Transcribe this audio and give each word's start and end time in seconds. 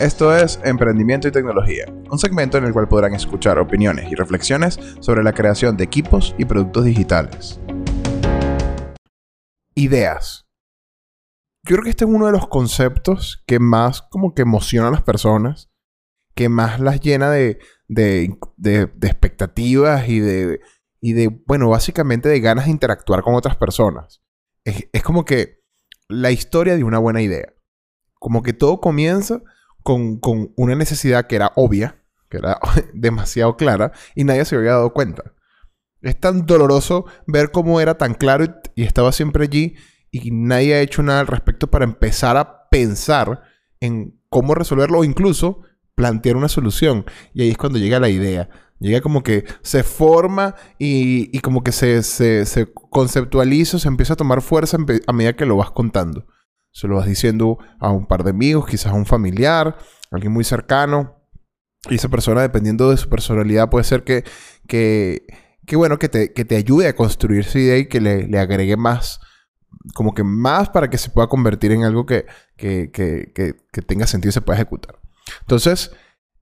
Esto 0.00 0.32
es 0.32 0.60
Emprendimiento 0.62 1.26
y 1.26 1.32
Tecnología, 1.32 1.86
un 2.08 2.20
segmento 2.20 2.56
en 2.56 2.62
el 2.62 2.72
cual 2.72 2.86
podrán 2.86 3.14
escuchar 3.14 3.58
opiniones 3.58 4.08
y 4.08 4.14
reflexiones 4.14 4.78
sobre 5.00 5.24
la 5.24 5.32
creación 5.32 5.76
de 5.76 5.82
equipos 5.82 6.36
y 6.38 6.44
productos 6.44 6.84
digitales. 6.84 7.58
Ideas. 9.74 10.46
Yo 11.64 11.74
creo 11.74 11.82
que 11.82 11.90
este 11.90 12.04
es 12.04 12.10
uno 12.10 12.26
de 12.26 12.32
los 12.32 12.46
conceptos 12.46 13.42
que 13.44 13.58
más 13.58 14.02
como 14.02 14.34
que 14.34 14.42
emociona 14.42 14.86
a 14.86 14.92
las 14.92 15.02
personas, 15.02 15.68
que 16.36 16.48
más 16.48 16.78
las 16.78 17.00
llena 17.00 17.32
de, 17.32 17.58
de, 17.88 18.38
expectativas 19.02 20.08
y 20.08 20.20
de, 20.20 20.60
y 21.00 21.14
de, 21.14 21.42
bueno, 21.44 21.70
básicamente 21.70 22.28
de 22.28 22.38
ganas 22.38 22.66
de 22.66 22.70
interactuar 22.70 23.22
con 23.22 23.34
otras 23.34 23.56
personas. 23.56 24.22
es 24.64 25.02
como 25.02 25.24
que 25.24 25.58
la 26.06 26.30
historia 26.30 26.76
de 26.76 26.84
una 26.84 27.00
buena 27.00 27.20
idea. 27.20 27.52
Como 28.20 28.44
que 28.44 28.52
todo 28.52 28.80
comienza 28.80 29.42
con, 30.20 30.52
una 30.56 30.74
necesidad 30.74 31.26
que 31.26 31.36
era 31.36 31.52
obvia, 31.56 32.02
que 32.28 32.36
era 32.36 32.58
demasiado 32.92 33.56
clara, 33.56 33.92
y 34.14 34.24
nadie 34.24 34.44
se 34.44 34.56
había 34.56 34.72
dado 34.72 34.92
cuenta. 34.92 35.34
Es 36.02 36.20
tan 36.20 36.46
doloroso 36.46 37.06
ver 37.26 37.50
cómo 37.50 37.80
era 37.80 37.96
tan 37.96 38.14
claro 38.14 38.44
y, 38.74 38.84
estaba 38.84 39.12
siempre 39.12 39.44
allí 39.44 39.76
y 40.10 40.30
nadie 40.30 40.74
ha 40.74 40.80
hecho 40.80 41.02
nada 41.02 41.20
al 41.20 41.26
respecto 41.26 41.68
para 41.68 41.84
empezar 41.84 42.36
a 42.36 42.68
pensar 42.68 43.42
en 43.80 44.20
cómo 44.28 44.54
resolverlo 44.54 44.98
o 44.98 45.04
incluso 45.04 45.62
plantear 45.94 46.36
una 46.36 46.48
solución. 46.48 47.04
Y 47.32 47.42
ahí 47.42 47.50
es 47.50 47.58
cuando 47.58 47.78
llega 47.78 47.98
la 47.98 48.10
idea. 48.10 48.48
Llega 48.78 49.00
como 49.00 49.22
que 49.22 49.44
se 49.62 49.82
forma 49.82 50.54
y, 50.78 51.36
como 51.40 51.64
que 51.64 51.72
se, 51.72 52.02
se, 52.04 52.46
se, 52.46 52.72
conceptualiza, 52.72 53.78
se 53.80 53.88
empieza 53.88 54.12
a 54.12 54.16
tomar 54.16 54.40
fuerza 54.40 54.76
a 55.06 55.12
medida 55.12 55.34
que 55.34 55.46
lo 55.46 55.56
vas 55.56 55.72
contando. 55.72 56.26
Se 56.72 56.86
lo 56.86 56.96
vas 56.96 57.06
diciendo 57.06 57.58
a 57.80 57.90
un 57.90 58.06
par 58.06 58.24
de 58.24 58.30
amigos, 58.30 58.66
quizás 58.66 58.92
a 58.92 58.96
un 58.96 59.06
familiar, 59.06 59.76
alguien 60.10 60.32
muy 60.32 60.44
cercano. 60.44 61.16
Y 61.88 61.94
esa 61.94 62.08
persona, 62.08 62.42
dependiendo 62.42 62.90
de 62.90 62.96
su 62.96 63.08
personalidad, 63.08 63.70
puede 63.70 63.84
ser 63.84 64.04
que, 64.04 64.24
que, 64.66 65.26
que 65.64 65.76
bueno, 65.76 65.98
que 65.98 66.08
te, 66.08 66.32
que 66.32 66.44
te, 66.44 66.56
ayude 66.56 66.88
a 66.88 66.96
construir 66.96 67.40
esa 67.40 67.58
idea 67.58 67.78
y 67.78 67.86
que 67.86 68.00
le, 68.00 68.26
le, 68.26 68.38
agregue 68.38 68.76
más, 68.76 69.20
como 69.94 70.14
que 70.14 70.24
más 70.24 70.70
para 70.70 70.90
que 70.90 70.98
se 70.98 71.10
pueda 71.10 71.28
convertir 71.28 71.72
en 71.72 71.84
algo 71.84 72.04
que, 72.04 72.26
que, 72.56 72.90
tenga 73.86 74.06
sentido 74.06 74.30
y 74.30 74.32
se 74.32 74.40
pueda 74.40 74.56
ejecutar. 74.58 74.98
Entonces, 75.40 75.92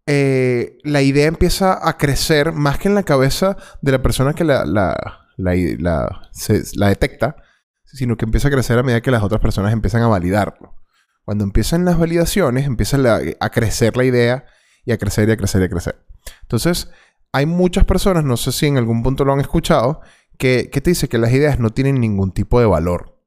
eh, 0.06 0.78
la 0.84 1.02
idea 1.02 1.26
empieza 1.26 1.86
a 1.86 1.98
crecer 1.98 2.52
más 2.52 2.78
que 2.78 2.88
en 2.88 2.94
la 2.94 3.02
cabeza 3.02 3.56
de 3.82 3.92
la 3.92 4.02
persona 4.02 4.32
que 4.32 4.44
la, 4.44 4.64
la, 4.64 4.96
la, 5.36 5.56
la 6.76 6.88
detecta, 6.88 7.36
sino 7.86 8.16
que 8.16 8.24
empieza 8.24 8.48
a 8.48 8.50
crecer 8.50 8.78
a 8.78 8.82
medida 8.82 9.00
que 9.00 9.10
las 9.10 9.22
otras 9.22 9.40
personas 9.40 9.72
empiezan 9.72 10.02
a 10.02 10.08
validarlo. 10.08 10.74
Cuando 11.24 11.44
empiezan 11.44 11.84
las 11.84 11.98
validaciones, 11.98 12.66
empieza 12.66 12.98
a 13.40 13.50
crecer 13.50 13.96
la 13.96 14.04
idea 14.04 14.46
y 14.84 14.92
a 14.92 14.98
crecer 14.98 15.28
y 15.28 15.32
a 15.32 15.36
crecer 15.36 15.62
y 15.62 15.64
a 15.64 15.68
crecer. 15.68 16.06
Entonces, 16.42 16.90
hay 17.32 17.46
muchas 17.46 17.84
personas, 17.84 18.24
no 18.24 18.36
sé 18.36 18.52
si 18.52 18.66
en 18.66 18.76
algún 18.76 19.02
punto 19.02 19.24
lo 19.24 19.32
han 19.32 19.40
escuchado, 19.40 20.00
que, 20.38 20.70
que 20.70 20.80
te 20.80 20.90
dice 20.90 21.08
que 21.08 21.18
las 21.18 21.32
ideas 21.32 21.58
no 21.58 21.70
tienen 21.70 22.00
ningún 22.00 22.32
tipo 22.32 22.60
de 22.60 22.66
valor. 22.66 23.20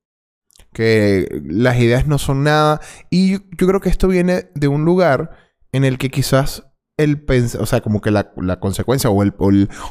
Que 0.73 1.41
las 1.43 1.77
ideas 1.77 2.07
no 2.07 2.17
son 2.17 2.43
nada. 2.43 2.79
Y 3.09 3.31
yo, 3.31 3.67
creo 3.67 3.81
que 3.81 3.89
esto 3.89 4.07
viene 4.07 4.49
de 4.55 4.67
un 4.67 4.85
lugar 4.85 5.31
en 5.71 5.83
el 5.83 5.97
que 5.97 6.09
quizás 6.09 6.63
el 6.97 7.25
o 7.59 7.65
sea, 7.65 7.81
como 7.81 8.01
que 8.01 8.11
la, 8.11 8.31
consecuencia 8.59 9.09
o, 9.09 9.23
el, 9.23 9.33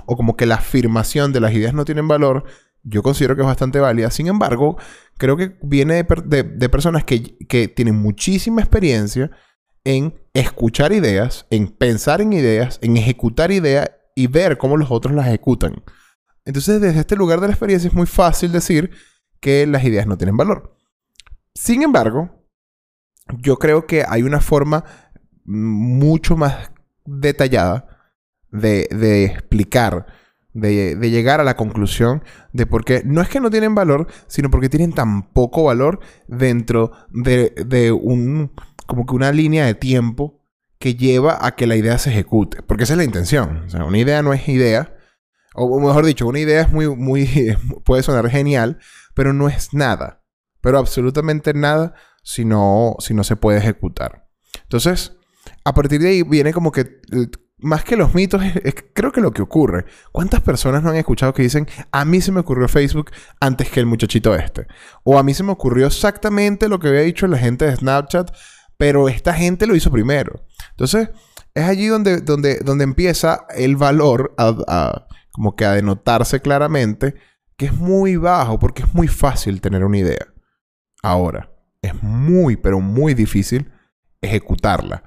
o 0.07 0.17
como 0.17 0.37
que 0.37 0.47
la 0.47 0.57
afirmación 0.57 1.33
de 1.33 1.41
las 1.41 1.53
ideas 1.53 1.73
no 1.75 1.85
tienen 1.85 2.07
valor 2.07 2.45
yo 2.89 3.03
considero 3.03 3.37
que 3.37 3.43
es 3.43 3.47
bastante 3.47 3.81
válida. 3.81 4.11
Sin 4.11 4.27
embargo, 4.27 4.79
creo 5.19 5.37
que 5.37 5.59
viene 5.63 6.05
de, 6.05 6.69
personas 6.69 7.05
que, 7.05 7.19
tienen 7.75 7.97
muchísima 7.97 8.61
experiencia 8.63 9.31
en 9.85 10.15
escuchar 10.35 10.93
ideas, 10.93 11.47
en 11.51 11.69
pensar 11.69 12.21
en 12.21 12.33
ideas, 12.33 12.79
en 12.83 12.97
ejecutar 12.97 13.51
ideas 13.51 13.91
y 14.15 14.27
ver 14.27 14.59
cómo 14.59 14.77
los 14.77 14.91
otros 14.91 15.15
las 15.15 15.27
ejecutan. 15.27 15.83
Entonces, 16.45 16.81
desde 16.81 17.01
este 17.01 17.17
lugar 17.17 17.41
de 17.41 17.49
la 17.49 17.53
experiencia 17.53 17.89
es 17.89 17.95
muy 17.95 18.07
fácil 18.07 18.53
decir 18.53 18.91
que 19.41 19.67
las 19.67 19.85
ideas 19.85 20.07
no 20.07 20.17
tienen 20.17 20.37
valor. 20.37 20.75
Sin 21.55 21.83
embargo, 21.83 22.47
yo 23.39 23.57
creo 23.59 23.87
que 23.87 24.05
hay 24.09 24.23
una 24.23 24.41
forma 24.41 24.85
mucho 25.45 26.37
más 26.37 26.73
detallada 27.05 28.13
de, 28.51 28.89
de 28.91 29.25
explicar 29.25 30.07
de, 30.61 30.97
llegar 31.11 31.41
a 31.41 31.45
la 31.45 31.57
conclusión 31.57 32.23
de 32.53 32.67
por 32.67 32.85
qué 32.85 33.03
no 33.05 33.21
es 33.21 33.29
que 33.29 33.41
no 33.41 33.51
tienen 33.51 33.75
valor, 33.75 34.07
sino 34.27 34.51
porque 34.51 34.69
tienen 34.69 34.93
tan 34.93 35.33
poco 35.33 35.65
valor 35.65 36.01
dentro 36.27 36.93
de, 37.11 37.93
un, 37.93 38.53
como 38.87 39.07
que 39.07 39.15
una 39.15 39.33
línea 39.33 39.67
de 39.67 39.75
tiempo 39.75 40.41
que 40.79 40.95
lleva 40.95 41.45
a 41.45 41.57
que 41.57 41.67
la 41.67 41.77
idea 41.77 41.99
se 41.99 42.11
ejecute. 42.11 42.63
Porque 42.63 42.85
esa 42.85 42.95
es 42.95 42.99
la 42.99 43.05
intención. 43.05 43.65
O 43.67 43.71
sea, 43.71 43.85
una 43.85 43.99
idea 43.99 44.23
no 44.23 44.33
es 44.33 44.49
idea. 44.49 44.95
O 45.55 45.81
mejor 45.81 46.05
dicho, 46.07 46.27
una 46.27 46.39
idea 46.39 46.61
es 46.63 46.71
muy, 46.71 46.89
muy, 46.95 47.57
puede 47.85 48.03
sonar 48.03 48.31
genial, 48.31 48.79
pero 49.15 49.33
no 49.33 49.49
es 49.49 49.75
nada. 49.75 50.23
Pero 50.61 50.79
absolutamente 50.79 51.55
nada 51.55 51.95
si 52.23 52.45
no, 52.45 52.97
si 52.99 53.15
no 53.15 53.25
se 53.25 53.37
puede 53.37 53.59
ejecutar. 53.59 54.29
Entonces, 54.63 55.17
a 55.65 55.75
partir 55.75 56.01
de 56.01 56.09
ahí 56.09 56.23
viene 56.23 56.53
como 56.53 56.73
que 56.73 57.01
más 57.59 57.85
que 57.85 57.97
los 57.97 58.15
mitos, 58.15 58.41
creo 58.93 59.13
que 59.13 59.21
lo 59.21 59.33
que 59.33 59.43
ocurre. 59.43 59.85
¿Cuántas 60.13 60.41
personas 60.41 60.83
no 60.83 60.91
han 60.91 60.97
escuchado 60.97 61.35
que 61.35 61.43
dicen, 61.43 61.67
a 61.91 62.05
mí 62.05 62.21
se 62.21 62.33
me 62.33 62.41
ocurrió 62.41 62.69
Facebook 62.69 63.11
antes 63.41 63.71
que 63.71 63.81
el 63.81 63.87
muchachito 63.87 64.35
este? 64.35 64.67
O 65.05 65.19
a 65.19 65.23
mí 65.23 65.35
se 65.35 65.43
me 65.43 65.53
ocurrió 65.53 65.87
exactamente 65.87 66.69
lo 66.69 66.79
que 66.79 66.89
había 66.89 67.01
dicho 67.01 67.27
la 67.27 67.39
gente 67.39 67.67
de 67.67 67.77
Snapchat, 67.77 68.31
pero 68.77 69.09
esta 69.09 69.35
gente 69.35 69.67
lo 69.67 69.75
hizo 69.75 69.91
primero. 69.91 70.45
Entonces, 70.71 71.11
es 71.55 71.65
allí 71.65 71.87
donde, 71.87 72.21
donde, 72.21 72.61
donde 72.61 72.85
empieza 72.85 73.47
el 73.57 73.77
valor 73.77 74.35
a, 74.39 75.07
como 75.33 75.57
que 75.57 75.65
a 75.65 75.73
denotarse 75.73 76.41
claramente 76.41 77.15
que 77.57 77.67
es 77.67 77.75
muy 77.75 78.17
bajo 78.17 78.61
porque 78.61 78.83
es 78.83 78.95
muy 78.95 79.09
fácil 79.09 79.61
tener 79.61 79.85
una 79.85 79.99
idea. 79.99 80.33
Ahora, 81.03 81.51
es 81.83 82.01
muy, 82.03 82.57
pero 82.57 82.81
muy 82.81 83.15
difícil 83.15 83.73
ejecutarla. 84.21 85.03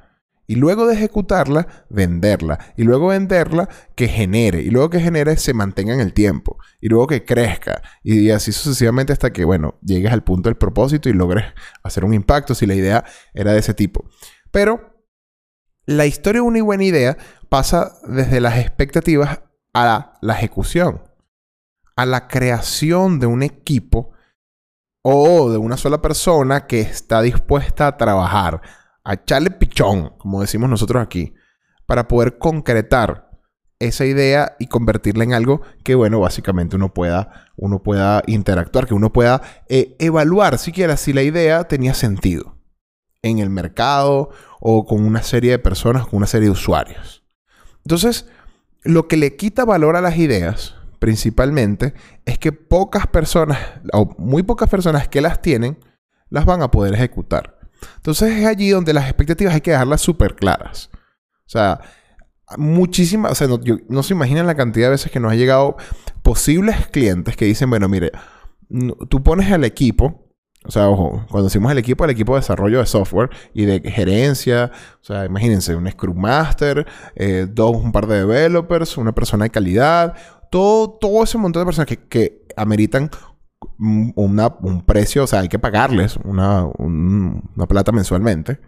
Y 0.51 0.56
luego 0.56 0.85
de 0.85 0.95
ejecutarla, 0.95 1.85
venderla. 1.88 2.73
Y 2.75 2.84
luego 2.84 3.07
venderla, 3.07 3.69
que 3.95 4.09
genere. 4.09 4.59
Y 4.62 4.69
luego 4.69 4.89
que 4.89 5.00
genere, 5.00 5.38
se 5.38 5.53
mantenga 5.53 5.94
en 5.94 6.01
el 6.01 6.12
tiempo. 6.12 6.57
Y 6.81 6.89
luego 6.89 7.07
que 7.07 7.23
crezca. 7.23 7.81
Y 8.03 8.31
así 8.31 8.51
sucesivamente 8.51 9.13
hasta 9.13 9.31
que, 9.31 9.45
bueno, 9.45 9.79
llegues 9.81 10.12
al 10.12 10.25
punto 10.25 10.50
del 10.50 10.57
propósito 10.57 11.07
y 11.07 11.13
logres 11.13 11.45
hacer 11.84 12.03
un 12.03 12.13
impacto 12.13 12.53
si 12.53 12.66
la 12.66 12.75
idea 12.75 13.06
era 13.34 13.53
de 13.53 13.59
ese 13.59 13.73
tipo. 13.73 14.09
Pero 14.51 15.06
la 15.85 16.06
historia 16.06 16.41
de 16.41 16.47
una 16.47 16.62
buena 16.63 16.83
idea 16.83 17.18
pasa 17.47 17.94
desde 18.06 18.41
las 18.41 18.57
expectativas 18.57 19.39
a 19.73 20.18
la, 20.19 20.33
ejecución. 20.33 21.01
A 21.95 22.06
la 22.06 22.28
creación 22.28 23.22
de 23.22 23.28
un 23.28 23.41
equipo 23.41 24.12
o 25.01 25.50
de 25.50 25.57
una 25.57 25.78
sola 25.78 26.01
persona 26.01 26.68
que 26.68 26.81
está 26.81 27.22
dispuesta 27.22 27.88
a 27.88 27.95
trabajar 27.95 28.62
a 29.03 29.13
echarle 29.13 29.51
pichón, 29.51 30.13
como 30.17 30.41
decimos 30.41 30.69
nosotros 30.69 31.01
aquí, 31.01 31.34
para 31.85 32.07
poder 32.07 32.38
concretar 32.38 33.31
esa 33.79 34.06
idea 34.06 34.56
y 34.59 34.67
convertirla 34.67 35.23
en 35.23 35.34
algo 35.34 35.62
que, 35.84 35.95
bueno, 35.95 36.19
básicamente 36.19 36.75
uno 36.75 36.94
pueda, 36.94 37.47
uno 37.57 37.81
pueda 37.81 38.22
interactuar, 38.28 38.85
que 38.85 38.94
uno 38.94 39.12
pueda 39.12 39.41
eh, 39.69 39.95
evaluar 40.00 40.57
siquiera 40.59 40.97
si 40.97 41.13
la 41.13 41.23
idea 41.23 41.63
tenía 41.63 41.94
sentido 41.94 42.56
en 43.23 43.39
el 43.39 43.50
mercado 43.50 44.29
o 44.59 44.85
con 44.85 45.03
una 45.03 45.23
serie 45.23 45.51
de 45.51 45.59
personas, 45.59 46.06
con 46.06 46.18
una 46.18 46.28
serie 46.28 46.47
de 46.47 46.51
usuarios. 46.51 47.23
Entonces, 47.83 48.28
lo 48.83 49.07
que 49.07 49.18
le 49.18 49.35
quita 49.35 49.66
valor 49.66 49.95
a 49.95 50.01
las 50.01 50.18
ideas, 50.18 50.75
principalmente, 51.00 51.94
es 52.25 52.38
que 52.38 52.51
pocas 52.51 53.07
personas, 53.07 53.59
o 53.94 54.13
muy 54.18 54.44
pocas 54.44 54.69
personas 54.69 55.07
que 55.07 55.22
las 55.22 55.41
tienen, 55.41 55.79
las 56.29 56.45
van 56.45 56.62
a 56.62 56.69
poder 56.72 56.94
ejecutar. 56.94 57.61
Entonces 57.97 58.38
es 58.38 58.46
allí 58.46 58.69
donde 58.69 58.94
las 58.94 59.06
expectativas 59.06 59.53
hay 59.53 59.62
que 59.62 59.72
dejarlas 59.72 60.01
súper 60.01 60.36
claras. 60.36 60.89
O 61.45 61.50
sea, 61.51 61.81
muchísimas, 62.57 63.31
o 63.31 63.36
sea, 63.36 63.48
no, 63.88 64.04
se 64.04 64.13
imaginan 64.13 64.48
la 64.48 64.56
cantidad 64.56 64.88
de 64.88 64.92
veces 64.92 65.12
que 65.12 65.19
nos 65.19 65.31
ha 65.31 65.36
llegado 65.36 65.78
posibles 66.22 66.88
clientes 66.88 67.36
que 67.36 67.45
dicen, 67.45 67.69
bueno, 67.69 67.88
mire, 67.88 68.12
tú 69.10 69.24
pones 69.24 69.51
al 69.51 69.63
equipo, 69.63 70.31
o 70.63 70.72
sea, 70.72 70.89
ojo, 70.89 71.25
cuando 71.30 71.50
decimos 71.50 71.72
el 71.72 71.78
equipo, 71.78 72.06
el 72.06 72.12
equipo 72.12 72.33
de 72.33 72.42
desarrollo 72.42 72.80
de 72.80 72.86
software 72.86 73.30
y 73.54 73.66
de 73.66 73.81
gerencia, 73.92 74.72
o 75.01 75.04
sea, 75.04 75.25
imagínense, 75.25 75.75
un 75.75 75.89
Scrum 75.89 76.18
Master, 76.18 76.86
eh, 77.16 77.48
dos, 77.50 77.75
un 77.75 77.92
par 77.92 78.07
de 78.07 78.19
developers, 78.19 78.98
una 78.98 79.13
persona 79.13 79.45
de 79.45 79.50
calidad, 79.50 80.13
todo, 80.51 80.92
todo 80.92 81.24
ese 81.24 81.38
montón 81.38 81.62
de 81.62 81.66
personas 81.66 81.88
que, 81.88 81.98
que 81.98 82.45
ameritan 82.56 83.10
un 83.78 84.84
precio, 84.86 85.24
o 85.24 85.28
sea, 85.28 85.40
hay 85.40 85.50
que 85.50 85.60
pagarles 85.60 86.18
una, 86.24 86.69
plata 87.68 87.92
mensualmente 87.92 88.60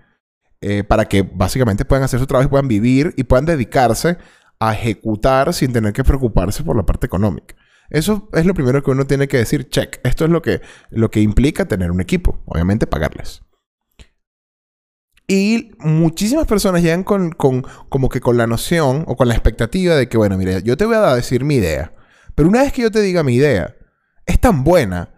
eh, 0.61 0.83
para 0.83 1.05
que 1.05 1.23
básicamente 1.23 1.85
puedan 1.85 2.03
hacer 2.03 2.19
su 2.19 2.27
trabajo 2.27 2.47
y 2.47 2.49
puedan 2.49 2.67
vivir 2.67 3.13
y 3.17 3.23
puedan 3.23 3.45
dedicarse 3.45 4.17
a 4.59 4.73
ejecutar 4.73 5.53
sin 5.53 5.73
tener 5.73 5.93
que 5.93 6.03
preocuparse 6.03 6.63
por 6.63 6.77
la 6.77 6.85
parte 6.85 7.05
económica. 7.05 7.55
Eso 7.89 8.29
es 8.33 8.45
lo 8.45 8.53
primero 8.53 8.81
que 8.81 8.91
uno 8.91 9.05
tiene 9.05 9.27
que 9.27 9.37
decir, 9.37 9.69
check, 9.69 9.99
esto 10.03 10.25
es 10.25 10.31
lo 10.31 10.41
que, 10.41 10.61
lo 10.89 11.11
que 11.11 11.21
implica 11.21 11.65
tener 11.65 11.91
un 11.91 12.01
equipo, 12.01 12.41
obviamente 12.45 12.87
pagarles. 12.87 13.43
Y 15.27 15.71
muchísimas 15.79 16.47
personas 16.47 16.81
llegan 16.81 17.03
con, 17.03 17.31
con, 17.31 17.65
como 17.89 18.09
que 18.09 18.19
con 18.19 18.37
la 18.37 18.47
noción 18.47 19.03
o 19.07 19.15
con 19.15 19.27
la 19.27 19.33
expectativa 19.35 19.95
de 19.95 20.09
que, 20.09 20.17
bueno, 20.17 20.37
mira, 20.37 20.59
yo 20.59 20.75
te 20.77 20.85
voy 20.85 20.95
a 20.95 21.15
decir 21.15 21.43
mi 21.43 21.55
idea. 21.55 21.93
Pero 22.35 22.49
una 22.49 22.61
vez 22.61 22.73
que 22.73 22.81
yo 22.81 22.91
te 22.91 23.01
diga 23.01 23.23
mi 23.23 23.35
idea, 23.35 23.75
es 24.25 24.39
tan 24.39 24.63
buena 24.63 25.09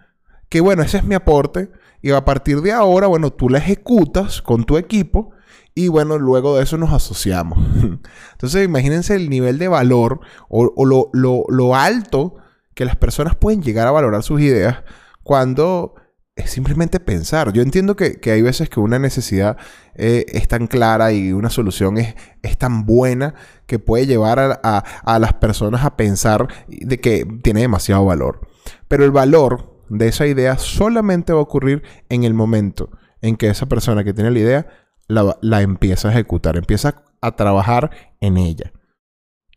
que, 0.49 0.61
bueno, 0.61 0.83
ese 0.83 0.97
es 0.97 1.03
mi 1.03 1.15
aporte. 1.15 1.69
Y 2.01 2.11
a 2.11 2.23
partir 2.23 2.61
de 2.61 2.71
ahora, 2.71 3.07
bueno, 3.07 3.31
tú 3.31 3.49
la 3.49 3.57
ejecutas 3.57 4.41
con 4.41 4.63
tu 4.63 4.77
equipo 4.77 5.31
y 5.77 5.89
bueno, 5.89 6.17
luego 6.17 6.55
de 6.55 6.63
eso 6.63 6.77
nos 6.77 6.93
asociamos. 6.93 7.59
Entonces, 8.31 8.65
imagínense 8.65 9.15
el 9.15 9.29
nivel 9.29 9.57
de 9.59 9.67
valor 9.67 10.21
o, 10.47 10.85
lo, 10.85 11.09
lo, 11.13 11.75
alto 11.75 12.35
que 12.73 12.85
las 12.85 12.95
personas 12.95 13.35
pueden 13.35 13.61
llegar 13.61 13.85
a 13.87 13.91
valorar 13.91 14.23
sus 14.23 14.39
ideas 14.39 14.83
cuando 15.23 15.95
es 16.37 16.49
simplemente 16.49 17.01
pensar. 17.01 17.51
Yo 17.51 17.61
entiendo 17.61 17.97
que, 17.97 18.19
hay 18.31 18.41
veces 18.41 18.69
que 18.69 18.79
una 18.79 18.99
necesidad 18.99 19.57
eh, 19.95 20.25
es 20.29 20.47
tan 20.47 20.67
clara 20.67 21.11
y 21.11 21.33
una 21.33 21.49
solución 21.49 21.97
es, 21.97 22.15
es 22.41 22.57
tan 22.57 22.85
buena 22.85 23.35
que 23.65 23.77
puede 23.77 24.05
llevar 24.07 24.39
a, 24.39 24.53
a, 24.53 25.19
las 25.19 25.33
personas 25.33 25.83
a 25.83 25.97
pensar 25.97 26.47
de 26.67 26.99
que 27.01 27.25
tiene 27.41 27.61
demasiado 27.61 28.05
valor. 28.05 28.47
Pero 28.87 29.03
el 29.03 29.11
valor 29.11 29.81
de 29.89 30.07
esa 30.07 30.27
idea 30.27 30.57
solamente 30.57 31.33
va 31.33 31.39
a 31.39 31.43
ocurrir 31.43 31.83
en 32.09 32.23
el 32.23 32.33
momento 32.33 32.89
en 33.21 33.35
que 33.37 33.49
esa 33.49 33.65
persona 33.65 34.03
que 34.03 34.13
tiene 34.13 34.31
la 34.31 34.39
idea 34.39 34.67
la, 35.07 35.61
empieza 35.61 36.09
a 36.09 36.11
ejecutar, 36.11 36.57
empieza 36.57 37.03
a 37.21 37.35
trabajar 37.35 37.91
en 38.19 38.37
ella. 38.37 38.71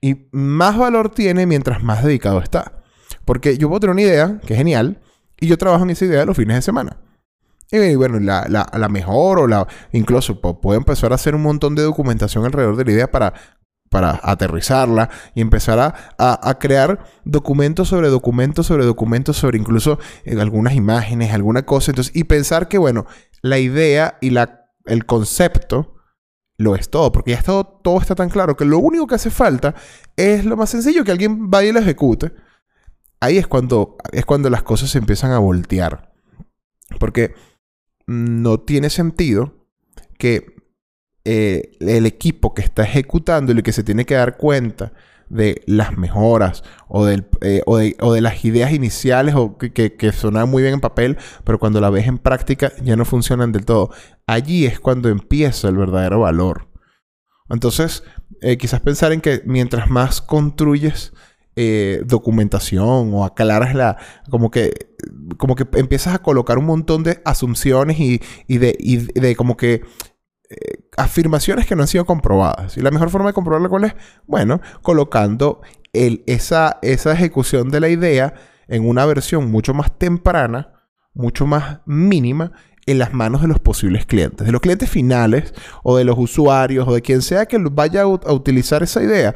Y 0.00 0.28
más 0.32 0.76
valor 0.76 1.10
tiene 1.10 1.46
mientras 1.46 1.82
más 1.82 2.04
dedicado 2.04 2.38
está. 2.40 2.82
Porque 3.24 3.58
yo 3.58 3.68
puedo 3.68 3.80
tener 3.80 3.92
una 3.92 4.02
idea, 4.02 4.40
que 4.46 4.54
es 4.54 4.58
genial, 4.58 5.00
y 5.40 5.46
yo 5.46 5.58
trabajo 5.58 5.84
en 5.84 5.90
esa 5.90 6.04
idea 6.04 6.24
los 6.24 6.36
fines 6.36 6.56
de 6.56 6.62
semana. 6.62 6.98
Y 7.70 7.96
bueno, 7.96 8.18
la, 8.18 8.46
la, 8.48 8.88
mejor 8.88 9.40
o 9.40 9.46
la... 9.46 9.66
Incluso 9.92 10.40
puedo 10.40 10.78
empezar 10.78 11.12
a 11.12 11.16
hacer 11.16 11.34
un 11.34 11.42
montón 11.42 11.74
de 11.74 11.82
documentación 11.82 12.44
alrededor 12.44 12.76
de 12.76 12.84
la 12.86 12.92
idea 12.92 13.10
para, 13.10 13.34
para 13.90 14.20
aterrizarla 14.22 15.10
y 15.34 15.40
empezar 15.40 15.78
a, 15.78 16.14
a, 16.18 16.58
crear 16.58 17.04
documentos 17.24 17.88
sobre 17.88 18.08
documentos 18.08 18.66
sobre 18.66 18.84
documentos 18.84 19.36
sobre 19.36 19.58
incluso 19.58 19.98
eh, 20.24 20.38
algunas 20.40 20.74
imágenes, 20.74 21.32
alguna 21.32 21.64
cosa. 21.64 21.90
Entonces, 21.90 22.14
y 22.14 22.24
pensar 22.24 22.68
que, 22.68 22.78
bueno, 22.78 23.06
la 23.42 23.58
idea 23.58 24.18
y 24.20 24.30
la 24.30 24.58
el 24.88 25.06
concepto 25.06 25.94
lo 26.56 26.74
es 26.74 26.90
todo, 26.90 27.12
porque 27.12 27.32
ya 27.32 27.42
todo, 27.42 27.64
todo 27.64 28.00
está 28.00 28.14
tan 28.16 28.30
claro 28.30 28.56
que 28.56 28.64
lo 28.64 28.78
único 28.78 29.06
que 29.06 29.14
hace 29.14 29.30
falta 29.30 29.74
es 30.16 30.44
lo 30.44 30.56
más 30.56 30.70
sencillo, 30.70 31.04
que 31.04 31.12
alguien 31.12 31.50
vaya 31.50 31.68
y 31.68 31.72
lo 31.72 31.78
ejecute. 31.78 32.32
Ahí 33.20 33.38
es 33.38 33.46
cuando, 33.46 33.96
es 34.12 34.24
cuando 34.24 34.50
las 34.50 34.62
cosas 34.62 34.90
se 34.90 34.98
empiezan 34.98 35.30
a 35.30 35.38
voltear. 35.38 36.12
Porque 36.98 37.34
no 38.06 38.60
tiene 38.60 38.90
sentido 38.90 39.66
que 40.18 40.56
eh, 41.30 41.72
el 41.80 42.06
equipo 42.06 42.54
que 42.54 42.62
está 42.62 42.84
ejecutando 42.84 43.52
y 43.52 43.62
que 43.62 43.74
se 43.74 43.84
tiene 43.84 44.06
que 44.06 44.14
dar 44.14 44.38
cuenta 44.38 44.94
de 45.28 45.60
las 45.66 45.98
mejoras 45.98 46.64
o, 46.88 47.06
eh, 47.06 47.62
o, 47.66 47.76
de, 47.76 48.20
las 48.22 48.46
ideas 48.46 48.72
iniciales 48.72 49.34
o 49.34 49.58
que, 49.58 49.70
que, 49.70 50.12
sonaban 50.12 50.48
muy 50.48 50.62
bien 50.62 50.72
en 50.72 50.80
papel, 50.80 51.18
pero 51.44 51.58
cuando 51.58 51.82
la 51.82 51.90
ves 51.90 52.06
en 52.06 52.16
práctica 52.16 52.72
ya 52.82 52.96
no 52.96 53.04
funcionan 53.04 53.52
del 53.52 53.66
todo. 53.66 53.90
Allí 54.26 54.64
es 54.64 54.80
cuando 54.80 55.10
empieza 55.10 55.68
el 55.68 55.76
verdadero 55.76 56.20
valor. 56.20 56.66
Entonces, 57.50 58.04
eh, 58.40 58.56
quizás 58.56 58.80
pensar 58.80 59.12
en 59.12 59.20
que 59.20 59.42
mientras 59.44 59.90
más 59.90 60.22
construyes 60.22 61.12
documentación 62.06 63.12
o 63.12 63.24
aclaras 63.24 63.74
la. 63.74 63.98
como 64.30 64.50
que. 64.50 64.72
como 65.36 65.56
que 65.56 65.66
empiezas 65.74 66.14
a 66.14 66.22
colocar 66.22 66.56
un 66.56 66.64
montón 66.64 67.02
de 67.02 67.20
asunciones 67.26 67.98
y, 68.00 68.18
de, 68.46 68.76
y 68.78 68.96
de 68.96 69.36
como 69.36 69.58
que 69.58 69.82
eh, 70.50 70.84
afirmaciones 70.96 71.66
que 71.66 71.76
no 71.76 71.82
han 71.82 71.88
sido 71.88 72.04
comprobadas. 72.04 72.76
Y 72.76 72.80
la 72.80 72.90
mejor 72.90 73.10
forma 73.10 73.28
de 73.28 73.34
comprobarla 73.34 73.68
cuál 73.68 73.84
es, 73.84 73.94
bueno, 74.26 74.60
colocando 74.82 75.60
esa 75.92 76.78
ejecución 76.82 77.70
de 77.70 77.80
la 77.80 77.88
idea 77.88 78.34
en 78.68 78.88
una 78.88 79.04
versión 79.06 79.50
mucho 79.50 79.74
más 79.74 79.98
temprana, 79.98 80.72
mucho 81.14 81.46
más 81.46 81.80
mínima, 81.86 82.52
en 82.88 82.98
las 82.98 83.12
manos 83.12 83.42
de 83.42 83.48
los 83.48 83.58
posibles 83.58 84.06
clientes, 84.06 84.46
de 84.46 84.52
los 84.52 84.62
clientes 84.62 84.88
finales 84.88 85.52
o 85.82 85.98
de 85.98 86.04
los 86.04 86.16
usuarios 86.18 86.88
o 86.88 86.94
de 86.94 87.02
quien 87.02 87.20
sea 87.20 87.44
que 87.44 87.58
vaya 87.58 88.02
a, 88.02 88.06
utilizar 88.06 88.82
esa 88.82 89.02
idea. 89.02 89.34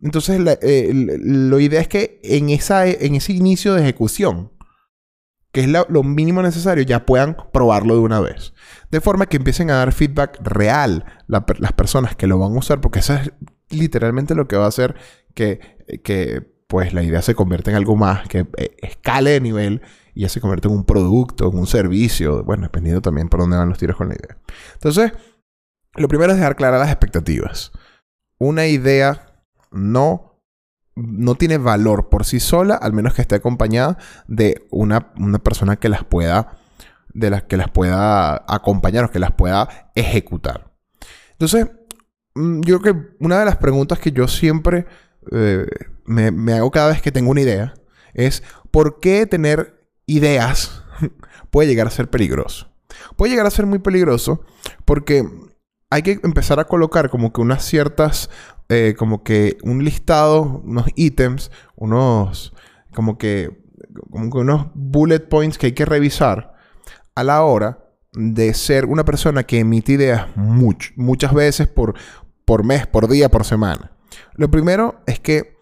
Entonces, 0.00 0.40
la, 0.40 0.58
eh, 0.60 0.92
idea 1.60 1.80
es 1.80 1.86
que 1.86 2.20
en, 2.24 2.50
esa, 2.50 2.88
en 2.88 3.14
ese 3.14 3.32
inicio 3.32 3.74
de 3.74 3.82
ejecución, 3.82 4.50
que 5.58 5.64
es 5.64 5.88
lo 5.88 6.04
mínimo 6.04 6.40
necesario, 6.40 6.84
ya 6.84 7.04
puedan 7.04 7.36
probarlo 7.52 7.94
de 7.94 8.00
una 8.00 8.20
vez. 8.20 8.54
De 8.92 9.00
forma 9.00 9.26
que 9.26 9.38
empiecen 9.38 9.72
a 9.72 9.78
dar 9.78 9.92
feedback 9.92 10.38
real 10.40 11.04
las 11.26 11.72
personas 11.72 12.14
que 12.14 12.28
lo 12.28 12.38
van 12.38 12.52
a 12.52 12.58
usar, 12.58 12.80
porque 12.80 13.00
eso 13.00 13.14
es 13.14 13.32
literalmente 13.68 14.36
lo 14.36 14.46
que 14.46 14.56
va 14.56 14.66
a 14.66 14.68
hacer 14.68 14.94
que, 15.34 15.58
que 16.04 16.62
pues 16.68 16.94
la 16.94 17.02
idea 17.02 17.22
se 17.22 17.34
convierta 17.34 17.72
en 17.72 17.76
algo 17.76 17.96
más, 17.96 18.28
que 18.28 18.46
eh, 18.56 18.76
escale 18.82 19.30
de 19.30 19.40
nivel 19.40 19.82
y 20.14 20.20
ya 20.20 20.28
se 20.28 20.40
convierte 20.40 20.68
en 20.68 20.74
un 20.74 20.84
producto, 20.84 21.50
en 21.50 21.58
un 21.58 21.66
servicio, 21.66 22.44
bueno, 22.44 22.62
dependiendo 22.62 23.02
también 23.02 23.28
por 23.28 23.40
dónde 23.40 23.56
van 23.56 23.68
los 23.68 23.78
tiros 23.78 23.96
con 23.96 24.10
la 24.10 24.14
idea. 24.14 24.38
Entonces, 24.74 25.10
lo 25.96 26.06
primero 26.06 26.30
es 26.30 26.38
dejar 26.38 26.54
claras 26.54 26.78
las 26.78 26.90
expectativas. 26.90 27.72
Una 28.38 28.68
idea 28.68 29.42
no, 29.72 30.37
no 30.98 31.36
tiene 31.36 31.58
valor 31.58 32.08
por 32.08 32.24
sí 32.24 32.40
sola, 32.40 32.74
al 32.74 32.92
menos 32.92 33.14
que 33.14 33.22
esté 33.22 33.36
acompañada 33.36 33.98
de 34.26 34.66
una, 34.70 35.12
una 35.16 35.38
persona 35.38 35.76
que 35.76 35.88
las 35.88 36.04
pueda 36.04 36.58
de 37.14 37.30
las 37.30 37.44
que 37.44 37.56
las 37.56 37.70
pueda 37.70 38.44
acompañar 38.46 39.04
o 39.04 39.10
que 39.10 39.18
las 39.18 39.32
pueda 39.32 39.90
ejecutar. 39.94 40.72
Entonces, 41.32 41.68
mm, 42.34 42.60
yo 42.62 42.80
creo 42.80 42.94
que 42.94 43.16
una 43.20 43.38
de 43.38 43.44
las 43.44 43.56
preguntas 43.56 43.98
que 43.98 44.12
yo 44.12 44.28
siempre 44.28 44.86
eh, 45.32 45.66
me, 46.04 46.52
hago 46.54 46.70
cada 46.70 46.88
vez 46.88 47.02
que 47.02 47.12
tengo 47.12 47.30
una 47.30 47.40
idea 47.40 47.74
es 48.14 48.42
¿por 48.70 49.00
qué 49.00 49.26
tener 49.26 49.88
ideas 50.06 50.84
puede 51.50 51.68
llegar 51.68 51.86
a 51.86 51.90
ser 51.90 52.08
peligroso? 52.08 52.68
Puede 53.16 53.30
llegar 53.30 53.46
a 53.46 53.50
ser 53.50 53.66
muy 53.66 53.78
peligroso 53.78 54.44
porque 54.84 55.28
hay 55.90 56.02
que 56.02 56.20
empezar 56.22 56.60
a 56.60 56.64
colocar 56.64 57.10
como 57.10 57.32
que 57.32 57.40
unas 57.40 57.64
ciertas, 57.64 58.30
eh, 58.68 58.94
como 58.98 59.22
que 59.22 59.56
un 59.62 59.84
listado, 59.84 60.62
unos 60.64 60.86
ítems, 60.96 61.50
unos, 61.76 62.52
como 62.94 63.16
que, 63.16 63.64
como 64.10 64.30
que 64.30 64.38
unos 64.38 64.66
bullet 64.74 65.20
points 65.20 65.56
que 65.56 65.66
hay 65.66 65.72
que 65.72 65.86
revisar 65.86 66.54
a 67.14 67.24
la 67.24 67.42
hora 67.42 67.78
de 68.12 68.52
ser 68.54 68.86
una 68.86 69.04
persona 69.04 69.44
que 69.44 69.60
emite 69.60 69.92
ideas 69.92 70.26
muchas 70.36 71.32
veces 71.32 71.68
por, 71.68 71.94
por 72.44 72.64
mes, 72.64 72.86
por 72.86 73.08
día, 73.08 73.28
por 73.28 73.44
semana. 73.44 73.92
Lo 74.34 74.50
primero 74.50 75.00
es 75.06 75.20
que 75.20 75.58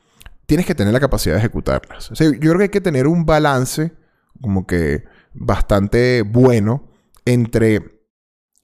tienes 0.46 0.66
que 0.66 0.74
tener 0.74 0.92
la 0.92 1.00
capacidad 1.00 1.34
de 1.34 1.40
ejecutarlas. 1.40 2.10
yo 2.10 2.38
creo 2.38 2.58
que 2.58 2.64
hay 2.64 2.68
que 2.68 2.80
tener 2.80 3.06
un 3.06 3.26
balance 3.26 3.92
como 4.40 4.66
que 4.66 5.04
bastante 5.34 6.22
bueno 6.22 6.88
entre 7.24 8.00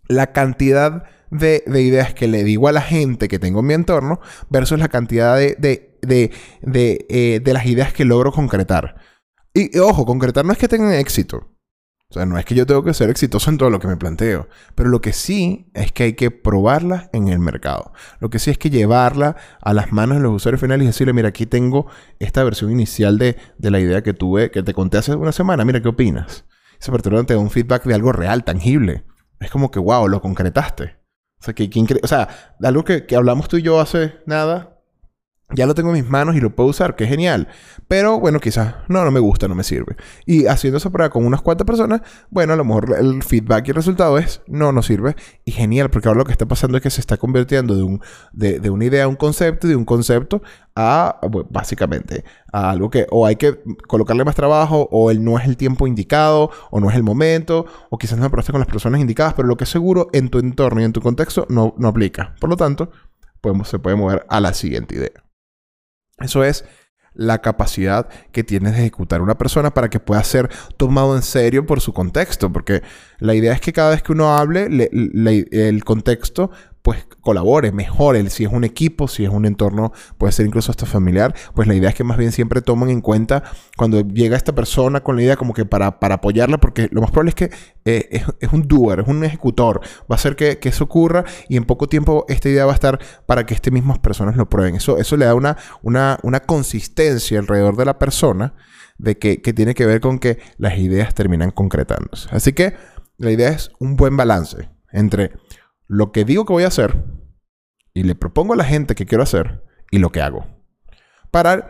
la 0.09 0.33
cantidad 0.33 1.04
de, 1.33 1.65
ideas 1.67 2.15
que 2.15 2.29
le 2.29 2.45
digo 2.45 2.69
a 2.69 2.73
la 2.73 2.83
gente 2.83 3.27
que 3.27 3.39
tengo 3.39 3.61
en 3.61 3.67
mi 3.67 3.75
entorno 3.75 4.21
versus 4.51 4.79
la 4.79 4.89
cantidad 4.89 5.37
de, 5.37 5.57
de, 6.03 6.31
eh, 7.09 7.41
de 7.43 7.53
las 7.53 7.67
ideas 7.67 7.93
que 7.93 8.05
logro 8.05 8.33
concretar. 8.33 8.97
Y, 9.55 9.77
ojo, 9.79 10.07
concretar 10.07 10.45
no 10.45 10.53
es 10.53 10.59
que 10.59 10.69
tengan 10.69 10.93
éxito. 10.93 11.49
O 12.11 12.15
sea, 12.15 12.27
no 12.27 12.39
es 12.39 12.45
que 12.45 12.55
yo 12.55 12.67
tengo 12.67 12.85
que 12.85 12.93
ser 12.93 13.09
exitoso 13.09 13.49
en 13.49 13.57
todo 13.57 13.71
lo 13.71 13.81
que 13.81 13.89
me 13.89 13.97
planteo, 13.97 14.47
pero 14.75 14.91
lo 14.91 15.01
que 15.01 15.15
sí 15.15 15.71
es 15.73 15.93
que 15.93 16.03
hay 16.03 16.12
que 16.12 16.31
probarla 16.31 17.09
en 17.15 17.29
el 17.29 17.39
mercado. 17.39 17.93
Lo 18.21 18.29
que 18.29 18.39
sí 18.39 18.51
es 18.51 18.59
que 18.59 18.69
llevarla 18.69 19.37
a 19.62 19.73
las 19.73 19.93
manos 19.93 20.19
de 20.19 20.23
los 20.23 20.35
usuarios 20.35 20.61
finales 20.61 20.85
y 20.85 20.89
decirle, 20.89 21.15
mira, 21.15 21.29
aquí 21.29 21.47
tengo 21.47 21.87
esta 22.19 22.45
versión 22.45 22.71
inicial 22.71 23.17
de, 23.17 23.39
la 23.59 23.81
idea 23.81 24.03
que 24.03 24.12
tuve, 24.12 24.51
que 24.51 24.62
te 24.62 24.75
conté 24.75 24.99
hace 24.99 25.15
una 25.15 25.33
semana, 25.33 25.65
mira, 25.65 25.81
¿qué 25.81 25.89
opinas? 25.89 26.45
Esa 26.79 26.93
persona 26.93 27.25
te 27.25 27.33
da 27.33 27.41
un 27.41 27.51
feedback 27.51 27.85
de 27.85 27.95
algo 27.95 28.12
real, 28.12 28.45
tangible. 28.45 29.07
Es 29.41 29.51
como 29.51 29.71
que, 29.71 29.79
wow, 29.79 30.07
lo 30.07 30.21
concretaste. 30.21 31.01
O 31.43 31.45
sea, 31.45 31.55
que, 31.55 31.69
o 32.01 32.07
sea 32.07 32.29
algo 32.63 32.85
que, 32.85 33.05
que 33.05 33.17
hablamos 33.17 33.49
tú 33.49 33.57
y 33.57 33.63
yo 33.63 33.81
hace 33.81 34.15
nada, 34.27 34.72
ya 35.54 35.66
lo 35.66 35.75
tengo 35.75 35.90
en 35.90 36.02
mis 36.02 36.11
manos 36.11 36.37
y 36.37 36.40
lo 36.40 36.54
puedo 36.54 36.71
usar, 36.71 36.97
que 36.97 37.04
es 37.04 37.11
genial. 37.11 37.49
Pero 37.88 38.18
bueno, 38.21 38.40
quizás 38.40 38.75
no, 38.88 39.04
no 39.04 39.11
me 39.11 39.21
gusta, 39.21 39.49
no 39.49 39.54
me 39.54 39.64
sirve. 39.64 39.97
Y 40.26 40.47
haciendo 40.47 40.78
esa 40.78 40.90
prueba 40.90 41.11
con 41.11 41.25
unas 41.25 41.42
cuantas 41.42 41.66
personas, 41.66 42.02
bueno, 42.30 42.52
a 42.52 42.56
lo 42.56 42.64
mejor 42.64 42.97
el 42.99 43.23
feedback 43.23 43.68
y 43.68 43.71
el 43.71 43.76
resultado 43.76 44.18
es 44.18 44.42
no, 44.47 44.73
no 44.73 44.82
sirve. 44.82 45.16
Y 45.44 45.52
genial, 45.52 45.90
porque 45.90 46.09
ahora 46.09 46.18
lo 46.18 46.25
que 46.25 46.32
está 46.32 46.47
pasando 46.47 46.76
es 46.76 46.82
que 46.82 46.90
se 46.90 47.00
está 47.00 47.16
convirtiendo 47.16 47.75
de, 47.75 47.82
un, 47.82 48.00
de, 48.32 48.71
una 48.71 48.85
idea 48.85 49.04
a 49.04 49.09
un 49.09 49.16
concepto 49.16 49.68
de 49.68 49.76
un 49.76 49.85
concepto 49.85 50.42
a, 50.75 51.21
básicamente, 51.50 52.25
a 52.50 52.71
algo 52.71 52.88
que 52.88 53.06
o 53.11 53.26
hay 53.26 53.37
que 53.37 53.61
colocarle 53.87 54.25
más 54.25 54.35
trabajo, 54.35 54.88
o 54.90 55.11
el 55.11 55.23
no 55.23 55.38
es 55.38 55.47
el 55.47 55.56
tiempo 55.56 55.87
indicado, 55.87 56.50
o 56.71 56.80
no 56.80 56.88
es 56.90 56.97
el 56.97 57.02
momento, 57.02 57.66
o 57.90 57.99
quizás 57.99 58.18
no 58.18 58.25
me 58.25 58.30
con 58.30 58.61
las 58.61 58.68
personas 58.68 59.00
indicadas, 59.00 59.35
pero 59.35 59.47
lo 59.47 59.56
que 59.56 59.64
es 59.64 59.71
seguro 59.71 60.09
en 60.12 60.30
tu 60.30 60.38
entorno 60.38 60.80
y 60.80 60.85
en 60.85 60.92
tu 60.92 61.00
contexto 61.00 61.47
no, 61.49 61.75
aplica. 61.85 62.35
Por 62.40 62.50
lo 62.50 62.56
tanto, 62.56 62.90
se 63.64 63.78
puede 63.78 63.97
mover 63.97 64.25
a 64.28 64.40
la 64.40 64.54
siguiente 64.54 64.97
idea. 64.97 65.32
Eso 66.23 66.45
es 66.45 66.64
la 67.14 67.43
capacidad 67.43 68.09
que 68.33 68.43
tienes 68.43 68.73
de 68.73 68.81
ejecutar 68.81 69.21
una 69.21 69.37
persona 69.37 69.75
para 69.75 69.91
que 69.91 70.00
pueda 70.00 70.25
ser 70.25 70.50
tomado 70.76 71.14
en 71.14 71.23
serio 71.23 71.67
por 71.67 71.81
su 71.81 71.93
contexto. 71.93 72.52
Porque 72.52 72.83
la 73.19 73.35
idea 73.35 73.52
es 73.52 73.61
que 73.61 73.73
cada 73.73 73.91
vez 73.91 74.02
que 74.02 74.12
uno 74.12 74.37
hable, 74.37 74.69
el 74.93 75.85
contexto 75.85 76.50
pues 76.83 77.07
colabore, 77.21 77.71
mejore, 77.71 78.29
si 78.29 78.45
es 78.45 78.53
un 78.53 78.65
equipo, 78.65 79.07
si 79.07 79.25
es 79.25 79.31
un 79.31 79.47
entorno, 79.47 79.93
puede 80.19 80.33
ser 80.33 80.47
incluso 80.47 80.73
hasta 80.73 80.85
familiar, 80.85 81.33
pues 81.55 81.69
la 81.69 81.75
idea 81.75 81.91
es 81.91 81.95
que 81.95 82.03
más 82.03 82.19
bien 82.19 82.33
siempre 82.33 82.61
tomen 82.61 82.91
en 82.91 83.01
cuenta 83.01 83.45
cuando 83.77 84.01
llega 84.01 84.37
esta 84.37 84.53
persona 84.53 85.01
con 85.01 85.15
la 85.15 85.23
idea 85.23 85.37
como 85.37 85.55
que 85.55 85.65
para, 85.65 86.01
para 86.01 86.17
apoyarla, 86.17 86.59
porque 86.59 86.89
lo 86.91 87.01
más 87.01 87.12
probable 87.12 87.31
es 87.31 87.35
que 87.37 87.51
eh, 87.85 88.25
es, 88.41 88.53
un 88.53 88.67
doer, 88.67 89.01
es 89.01 89.09
un 89.09 89.25
ejecutor, 89.25 89.81
va 89.81 90.07
a 90.11 90.15
hacer 90.15 90.35
que, 90.35 90.59
eso 90.62 90.85
ocurra 90.85 91.25
y 91.49 91.57
en 91.57 91.65
poco 91.65 91.87
tiempo 91.87 92.25
esta 92.29 92.49
idea 92.49 92.65
va 92.65 92.73
a 92.73 92.75
estar 92.75 92.99
para 93.27 93.47
que 93.47 93.55
estas 93.55 93.73
mismas 93.73 93.99
personas 93.99 94.37
lo 94.37 94.49
prueben. 94.49 94.75
Eso, 94.75 94.99
eso 94.99 95.17
le 95.17 95.27
da 95.27 95.35
una, 95.35 95.57
una, 95.83 96.19
una 96.23 96.41
consistencia 96.41 97.39
alrededor 97.39 97.77
de 97.77 97.85
la 97.85 97.99
persona 97.99 98.55
de 98.99 99.19
que, 99.19 99.43
que 99.43 99.53
tiene 99.53 99.75
que 99.75 99.87
ver 99.87 100.01
con 100.01 100.19
que 100.19 100.39
las 100.57 100.79
ideas 100.79 101.15
terminan 101.15 101.51
concretándose. 101.51 102.29
Así 102.33 102.55
que 102.55 102.75
la 103.19 103.31
idea 103.31 103.51
es 103.51 103.71
un 103.79 103.97
buen 103.97 104.17
balance 104.17 104.71
entre 104.93 105.33
lo 105.93 106.11
que 106.11 106.25
digo 106.25 106.47
que 106.47 106.55
voy 106.55 106.65
a 106.65 106.69
hacer 106.69 107.05
y 107.93 108.05
le 108.05 108.15
propongo 108.15 108.55
a 108.55 108.57
la 108.57 108.65
gente 108.65 108.95
que 108.95 109.05
quiero 109.05 109.23
hacer 109.23 109.63
y 109.91 109.99
lo 109.99 110.11
que 110.11 110.23
hago. 110.23 110.47
Para, 111.31 111.69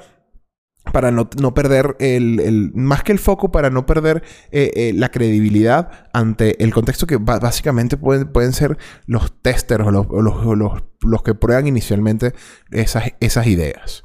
para 0.92 1.10
no, 1.10 1.28
perder 1.54 1.96
el, 1.98 2.70
más 2.72 3.02
que 3.02 3.10
el 3.10 3.18
foco, 3.18 3.50
para 3.50 3.68
no 3.68 3.84
perder 3.84 4.22
eh, 4.52 4.70
eh, 4.76 4.92
la 4.94 5.10
credibilidad 5.10 6.08
ante 6.12 6.62
el 6.62 6.72
contexto 6.72 7.04
que 7.04 7.16
básicamente 7.16 7.96
pueden, 7.96 8.30
pueden 8.30 8.52
ser 8.52 8.78
los 9.06 9.42
testers 9.42 9.88
o 9.88 9.90
los, 9.90 10.06
los, 10.08 10.84
los, 11.00 11.22
que 11.24 11.34
prueban 11.34 11.66
inicialmente 11.66 12.32
esas, 12.70 13.14
esas 13.18 13.48
ideas. 13.48 14.04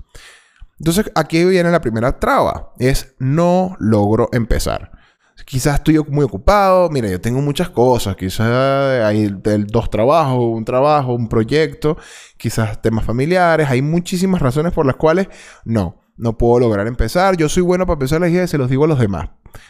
Entonces 0.79 1.11
aquí 1.13 1.45
viene 1.45 1.69
la 1.69 1.81
primera 1.81 2.19
traba, 2.19 2.73
es 2.79 3.15
no 3.19 3.75
logro 3.79 4.29
empezar 4.31 4.96
quizás 5.47 5.75
estoy 5.75 5.97
muy 6.09 6.25
ocupado, 6.25 6.89
mira, 6.89 7.07
yo 7.07 7.21
tengo 7.21 7.39
muchas 7.39 7.69
cosas, 7.69 8.17
quizás 8.17 9.01
hay 9.05 9.33
dos 9.65 9.89
trabajos, 9.89 10.43
un 10.43 10.65
trabajo, 10.65 11.13
un 11.13 11.29
proyecto, 11.29 11.97
quizás 12.35 12.81
temas 12.81 13.05
familiares, 13.05 13.69
hay 13.69 13.81
muchísimas 13.81 14.41
razones 14.41 14.73
por 14.73 14.85
las 14.85 14.97
cuales 14.97 15.29
no, 15.63 16.01
no 16.17 16.37
puedo 16.37 16.59
lograr 16.59 16.85
empezar, 16.85 17.37
yo 17.37 17.47
soy 17.47 17.63
bueno 17.63 17.85
para 17.85 17.93
empezar 17.93 18.19
las 18.19 18.29
ideas 18.29 18.49
y 18.49 18.51
se 18.51 18.57
los 18.57 18.69
digo 18.69 18.83
a 18.83 18.87
los 18.89 18.99
demás, 18.99 19.29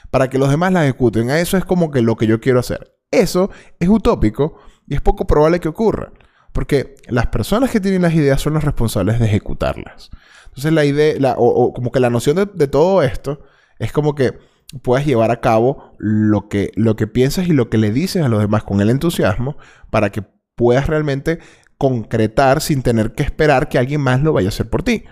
para 0.10 0.32
que 0.32 0.40
los 0.40 0.50
demás 0.50 0.74
las 0.74 0.86
ejecuten, 0.86 1.30
eso 1.30 1.58
es 1.58 1.64
como 1.64 1.92
que 1.92 2.02
lo 2.02 2.16
que 2.16 2.26
yo 2.26 2.40
quiero 2.40 2.60
hacer. 2.60 2.96
Eso 3.12 3.52
es 3.80 3.88
utópico 3.88 4.56
y 4.88 4.96
es 4.96 5.02
poco 5.02 5.28
probable 5.28 5.60
que 5.60 5.70
ocurra, 5.70 6.12
porque 6.54 6.96
las 7.08 7.28
personas 7.28 7.70
que 7.70 7.80
tienen 7.80 8.02
las 8.02 8.16
ideas 8.16 8.42
son 8.42 8.56
los 8.56 8.64
responsables 8.64 9.20
de 9.20 9.28
ejecutarlas. 9.28 10.10
Entonces 10.48 10.74
la 10.74 10.86
idea, 10.86 11.36
o, 11.38 11.72
como 11.72 11.92
que 11.92 12.00
la 12.00 12.10
noción 12.10 12.50
de 12.52 12.68
todo 12.68 13.04
esto 13.04 13.44
es 13.78 13.92
como 13.92 14.16
que 14.16 14.40
puedas 14.82 15.06
llevar 15.06 15.32
a 15.32 15.42
cabo 15.42 15.96
lo 15.98 16.50
que, 16.50 16.72
lo 16.76 16.96
que 16.96 17.08
piensas 17.08 17.48
y 17.48 17.54
lo 17.54 17.70
que 17.70 17.78
le 17.78 17.92
dices 17.92 18.24
a 18.24 18.30
los 18.30 18.42
demás 18.42 18.64
con 18.64 18.82
el 18.82 18.90
entusiasmo 18.90 19.58
para 19.90 20.12
que 20.12 20.24
puedas 20.56 20.88
realmente 20.88 21.40
concretar 21.78 22.62
sin 22.62 22.82
tener 22.82 23.14
que 23.14 23.24
esperar 23.24 23.70
que 23.70 23.78
alguien 23.78 24.02
más 24.02 24.22
lo 24.22 24.34
vaya 24.34 24.48
a 24.48 24.50
hacer 24.50 24.70
por 24.70 24.84
ti. 24.84 25.04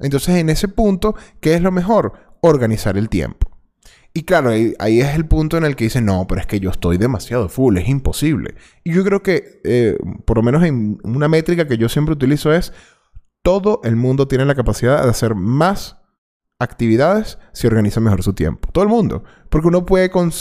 Entonces, 0.00 0.36
en 0.36 0.50
ese 0.50 0.68
punto, 0.68 1.14
¿qué 1.40 1.54
es 1.54 1.62
lo 1.62 1.72
mejor? 1.72 2.12
Organizar 2.40 2.96
el 2.96 3.08
tiempo. 3.08 3.48
Y 4.14 4.24
claro, 4.24 4.50
ahí, 4.50 5.00
es 5.00 5.14
el 5.14 5.26
punto 5.26 5.56
en 5.56 5.64
el 5.64 5.76
que 5.76 5.84
dicen, 5.84 6.04
no, 6.06 6.26
pero 6.26 6.40
es 6.40 6.46
que 6.46 6.60
yo 6.60 6.70
estoy 6.70 6.98
demasiado 6.98 7.48
full, 7.48 7.76
es 7.76 7.88
imposible. 7.88 8.54
Y 8.82 8.92
yo 8.92 9.04
creo 9.04 9.22
que, 9.22 9.60
eh, 9.64 9.96
por 10.24 10.38
lo 10.38 10.42
menos 10.42 10.64
en 10.64 10.98
una 11.04 11.28
métrica 11.28 11.68
que 11.68 11.78
yo 11.78 11.88
siempre 11.88 12.14
utilizo 12.14 12.52
es, 12.52 12.72
todo 13.42 13.80
el 13.84 13.96
mundo 13.96 14.26
tiene 14.26 14.44
la 14.44 14.54
capacidad 14.54 15.02
de 15.04 15.10
hacer 15.10 15.34
más 15.34 15.97
actividades 16.58 17.38
si 17.52 17.66
organiza 17.66 18.00
mejor 18.00 18.22
su 18.22 18.32
tiempo. 18.32 18.68
Todo 18.72 18.84
el 18.84 18.90
mundo. 18.90 19.24
Porque 19.48 19.68
uno 19.68 19.86
puede 19.86 20.10
con, 20.10 20.32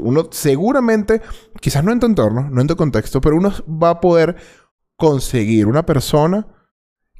uno 0.00 0.28
seguramente, 0.30 1.22
quizás 1.60 1.82
no 1.84 1.92
en 1.92 2.00
tu 2.00 2.06
entorno, 2.06 2.48
no 2.50 2.60
en 2.60 2.66
tu 2.66 2.76
contexto, 2.76 3.20
pero 3.20 3.36
uno 3.36 3.52
va 3.68 3.90
a 3.90 4.00
poder 4.00 4.36
conseguir 4.96 5.66
una 5.66 5.86
persona 5.86 6.46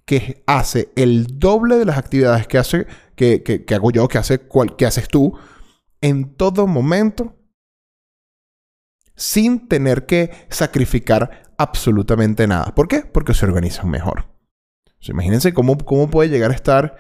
que 0.05 0.45
hace 0.47 0.93
el 0.97 1.39
doble 1.39 1.77
de 1.77 1.87
las 1.87 1.97
actividades 1.97 2.47
que 2.47 2.59
hace, 2.59 2.87
que, 3.17 3.43
que, 3.43 3.75
hago 3.75 3.91
yo, 3.91 4.07
que, 4.07 4.19
hace 4.19 4.39
cual, 4.39 4.77
que 4.77 4.87
haces 4.87 5.09
tú, 5.09 5.39
en 6.03 6.35
todo 6.37 6.67
momento, 6.67 7.35
sin 9.17 9.67
tener 9.69 10.05
que 10.05 10.31
sacrificar 10.51 11.55
absolutamente 11.57 12.47
nada. 12.47 12.75
¿Por 12.75 12.89
qué? 12.89 13.01
Porque 13.01 13.33
se 13.33 13.47
organizan 13.47 13.89
mejor. 13.89 14.27
imagínense 15.01 15.55
cómo, 15.55 15.79
cómo 15.79 16.11
puede 16.11 16.29
llegar 16.29 16.51
a 16.51 16.55
estar 16.55 16.97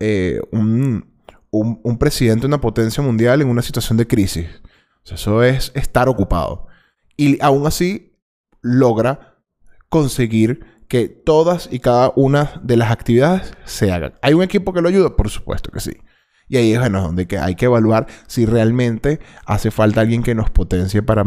eh, 0.00 0.40
un, 0.52 1.06
un, 1.50 1.98
presidente 1.98 2.42
de 2.42 2.48
una 2.48 2.60
potencia 2.60 3.02
mundial 3.02 3.42
en 3.42 3.48
una 3.48 3.62
situación 3.62 3.96
de 3.96 4.06
crisis. 4.06 4.46
eso 5.04 5.42
es 5.42 5.72
estar 5.74 6.08
ocupado. 6.08 6.66
Y 7.16 7.42
aún 7.42 7.66
así 7.66 8.16
logra 8.60 9.38
conseguir 9.88 10.64
que 10.88 11.08
todas 11.08 11.68
y 11.70 11.80
cada 11.80 12.12
una 12.16 12.60
de 12.62 12.76
las 12.76 12.90
actividades 12.90 13.52
se 13.64 13.92
hagan. 13.92 14.14
¿Hay 14.22 14.34
un 14.34 14.42
equipo 14.42 14.72
que 14.72 14.80
lo 14.80 14.88
ayuda? 14.88 15.16
Por 15.16 15.28
supuesto 15.28 15.70
que 15.70 15.80
sí. 15.80 15.98
Y 16.48 16.56
ahí 16.56 16.72
es 16.72 16.78
bueno, 16.78 17.02
donde 17.02 17.28
hay 17.38 17.54
que 17.54 17.66
evaluar 17.66 18.06
si 18.26 18.46
realmente 18.46 19.20
hace 19.44 19.70
falta 19.70 20.00
alguien 20.00 20.22
que 20.22 20.34
nos 20.34 20.48
potencie 20.48 21.02
para, 21.02 21.22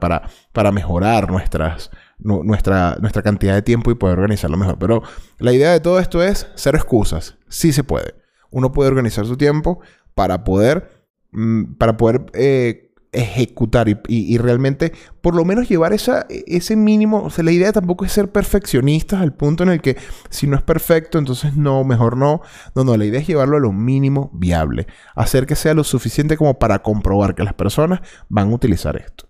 para, 0.00 0.30
para 0.52 0.72
mejorar 0.72 1.30
nuestras, 1.30 1.90
nuestra, 2.18 2.96
nuestra 3.00 3.22
cantidad 3.22 3.54
de 3.54 3.62
tiempo 3.62 3.90
y 3.90 3.94
poder 3.94 4.18
organizarlo 4.18 4.56
mejor. 4.56 4.78
Pero 4.78 5.02
la 5.38 5.52
idea 5.52 5.72
de 5.72 5.80
todo 5.80 5.98
esto 5.98 6.22
es 6.22 6.48
cero 6.54 6.78
excusas. 6.78 7.36
Sí 7.48 7.72
se 7.72 7.84
puede. 7.84 8.14
Uno 8.50 8.72
puede 8.72 8.88
organizar 8.88 9.26
su 9.26 9.36
tiempo 9.36 9.80
para 10.14 10.44
poder, 10.44 11.06
mm, 11.32 11.74
para 11.74 11.96
poder 11.96 12.26
eh, 12.34 12.86
ejecutar 13.12 13.88
y, 14.08 14.38
realmente 14.38 14.92
por 15.22 15.34
lo 15.34 15.44
menos 15.44 15.68
llevar 15.68 15.92
esa, 15.92 16.26
ese 16.28 16.76
mínimo. 16.76 17.22
O 17.22 17.30
sea, 17.30 17.44
la 17.44 17.52
idea 17.52 17.72
tampoco 17.72 18.04
es 18.04 18.12
ser 18.12 18.30
perfeccionistas 18.30 19.20
al 19.20 19.32
punto 19.32 19.62
en 19.62 19.70
el 19.70 19.80
que 19.80 19.96
si 20.28 20.46
no 20.46 20.56
es 20.56 20.62
perfecto, 20.62 21.18
entonces 21.18 21.56
no, 21.56 21.82
mejor 21.84 22.16
no. 22.16 22.42
No, 22.74 22.84
no, 22.84 22.96
la 22.96 23.04
idea 23.04 23.20
es 23.20 23.26
llevarlo 23.26 23.56
a 23.56 23.60
lo 23.60 23.72
mínimo 23.72 24.30
viable. 24.34 24.86
Hacer 25.14 25.46
que 25.46 25.56
sea 25.56 25.74
lo 25.74 25.84
suficiente 25.84 26.36
como 26.36 26.58
para 26.58 26.80
comprobar 26.80 27.34
que 27.34 27.44
las 27.44 27.54
personas 27.54 28.00
van 28.28 28.50
a 28.50 28.54
utilizar 28.54 28.96
esto. 28.96 29.28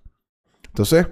Entonces, 0.66 1.06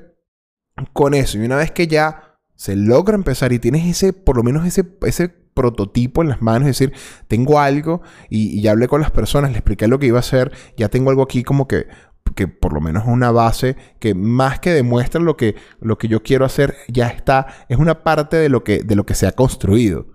con 0.93 1.15
eso, 1.15 1.39
y 1.39 1.45
una 1.45 1.57
vez 1.57 1.71
que 1.71 1.87
ya 1.87 2.39
se 2.55 2.77
logra 2.77 3.15
empezar 3.15 3.53
y 3.53 3.59
tienes 3.59 3.87
ese, 3.87 4.13
por 4.13 4.37
lo 4.37 4.43
menos 4.43 4.67
ese, 4.67 4.85
ese 5.03 5.29
prototipo 5.29 6.23
en 6.23 6.29
las 6.29 6.43
manos, 6.43 6.69
es 6.69 6.79
decir, 6.79 6.93
tengo 7.29 7.61
algo 7.61 8.03
y, 8.29 8.61
ya 8.61 8.73
hablé 8.73 8.89
con 8.89 9.01
las 9.01 9.11
personas, 9.11 9.53
le 9.53 9.59
expliqué 9.59 9.89
lo 9.89 9.99
que 9.99 10.07
iba 10.07 10.19
a 10.19 10.21
hacer, 10.21 10.53
ya 10.77 10.89
tengo 10.89 11.11
algo 11.11 11.23
aquí 11.23 11.43
como 11.43 11.69
que 11.69 11.87
que 12.35 12.49
por 12.49 12.73
lo 12.73 12.81
menos 12.81 13.05
es 13.05 13.09
una 13.11 13.31
base 13.31 13.77
que 14.01 14.15
más 14.15 14.59
que 14.59 14.71
demuestra 14.71 15.21
lo 15.21 15.37
que, 15.37 15.57
lo 15.81 15.99
que 15.99 16.09
yo 16.09 16.23
quiero 16.23 16.47
hacer, 16.47 16.75
ya 16.89 17.09
está, 17.09 17.47
es 17.69 17.79
una 17.79 18.03
parte 18.03 18.39
de 18.39 18.49
lo 18.49 18.65
que, 18.65 18.79
de 18.83 18.95
lo 18.95 19.05
que 19.05 19.15
se 19.15 19.27
ha 19.27 19.33
construido. 19.33 20.14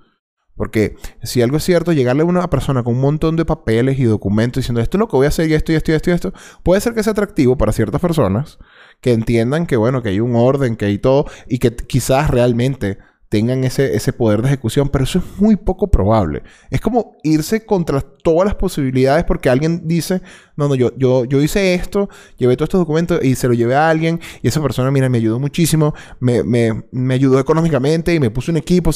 Porque 0.60 0.98
si 1.24 1.42
algo 1.42 1.56
es 1.56 1.64
cierto, 1.64 1.94
llegarle 1.94 2.24
a 2.24 2.26
una 2.26 2.50
persona 2.50 2.84
con 2.84 2.96
un 2.96 3.00
montón 3.00 3.38
de 3.38 3.46
papeles 3.46 3.98
y 3.98 4.04
documentos 4.04 4.60
diciendo 4.60 4.82
esto 4.82 4.98
es 4.98 5.00
lo 5.00 5.08
que 5.08 5.16
voy 5.16 5.26
a 5.26 5.30
hacer 5.30 5.50
y 5.50 5.54
esto 5.54 5.72
y 5.72 5.76
esto 5.76 5.94
y 5.94 5.96
esto 5.96 6.10
y 6.10 6.14
esto, 6.14 6.34
puede 6.64 6.82
ser 6.82 6.94
que 6.94 7.02
sea 7.02 7.12
atractivo 7.12 7.58
para 7.58 7.72
ciertas 7.72 8.02
personas, 8.02 8.60
que 9.00 9.14
entiendan 9.14 9.68
que, 9.68 9.78
bueno, 9.78 10.04
que 10.04 10.10
hay 10.10 10.20
un 10.20 10.36
orden, 10.36 10.76
que 10.76 10.84
hay 10.84 10.98
todo, 10.98 11.28
y 11.48 11.60
que 11.60 11.74
quizás 11.74 12.30
realmente 12.30 12.98
tengan 13.30 13.64
ese, 13.64 13.96
ese 13.96 14.12
poder 14.12 14.42
de 14.42 14.48
ejecución, 14.48 14.90
pero 14.90 15.04
eso 15.04 15.20
es 15.20 15.26
muy 15.40 15.56
poco 15.56 15.90
probable. 15.90 16.42
Es 16.72 16.82
como 16.82 17.16
irse 17.24 17.64
contra 17.64 18.02
todas 18.02 18.46
las 18.46 18.56
posibilidades 18.56 19.24
porque 19.24 19.50
alguien 19.50 19.88
dice, 19.88 20.22
no, 20.56 20.68
no, 20.68 20.74
yo, 20.74 20.92
yo, 20.98 21.26
yo 21.26 21.40
hice 21.40 21.76
esto, 21.76 22.10
llevé 22.38 22.58
todos 22.58 22.68
estos 22.68 22.80
documentos 22.80 23.24
y 23.24 23.36
se 23.36 23.48
lo 23.48 23.54
llevé 23.54 23.76
a 23.76 23.88
alguien 23.88 24.20
y 24.42 24.48
esa 24.48 24.62
persona, 24.62 24.90
mira, 24.90 25.10
me 25.10 25.20
ayudó 25.20 25.40
muchísimo, 25.40 25.94
me, 26.20 26.44
me, 26.44 26.84
me 26.92 27.14
ayudó 27.14 27.40
económicamente 27.40 28.16
y 28.16 28.20
me 28.20 28.32
puso 28.32 28.52
un 28.52 28.58
equipo, 28.58 28.90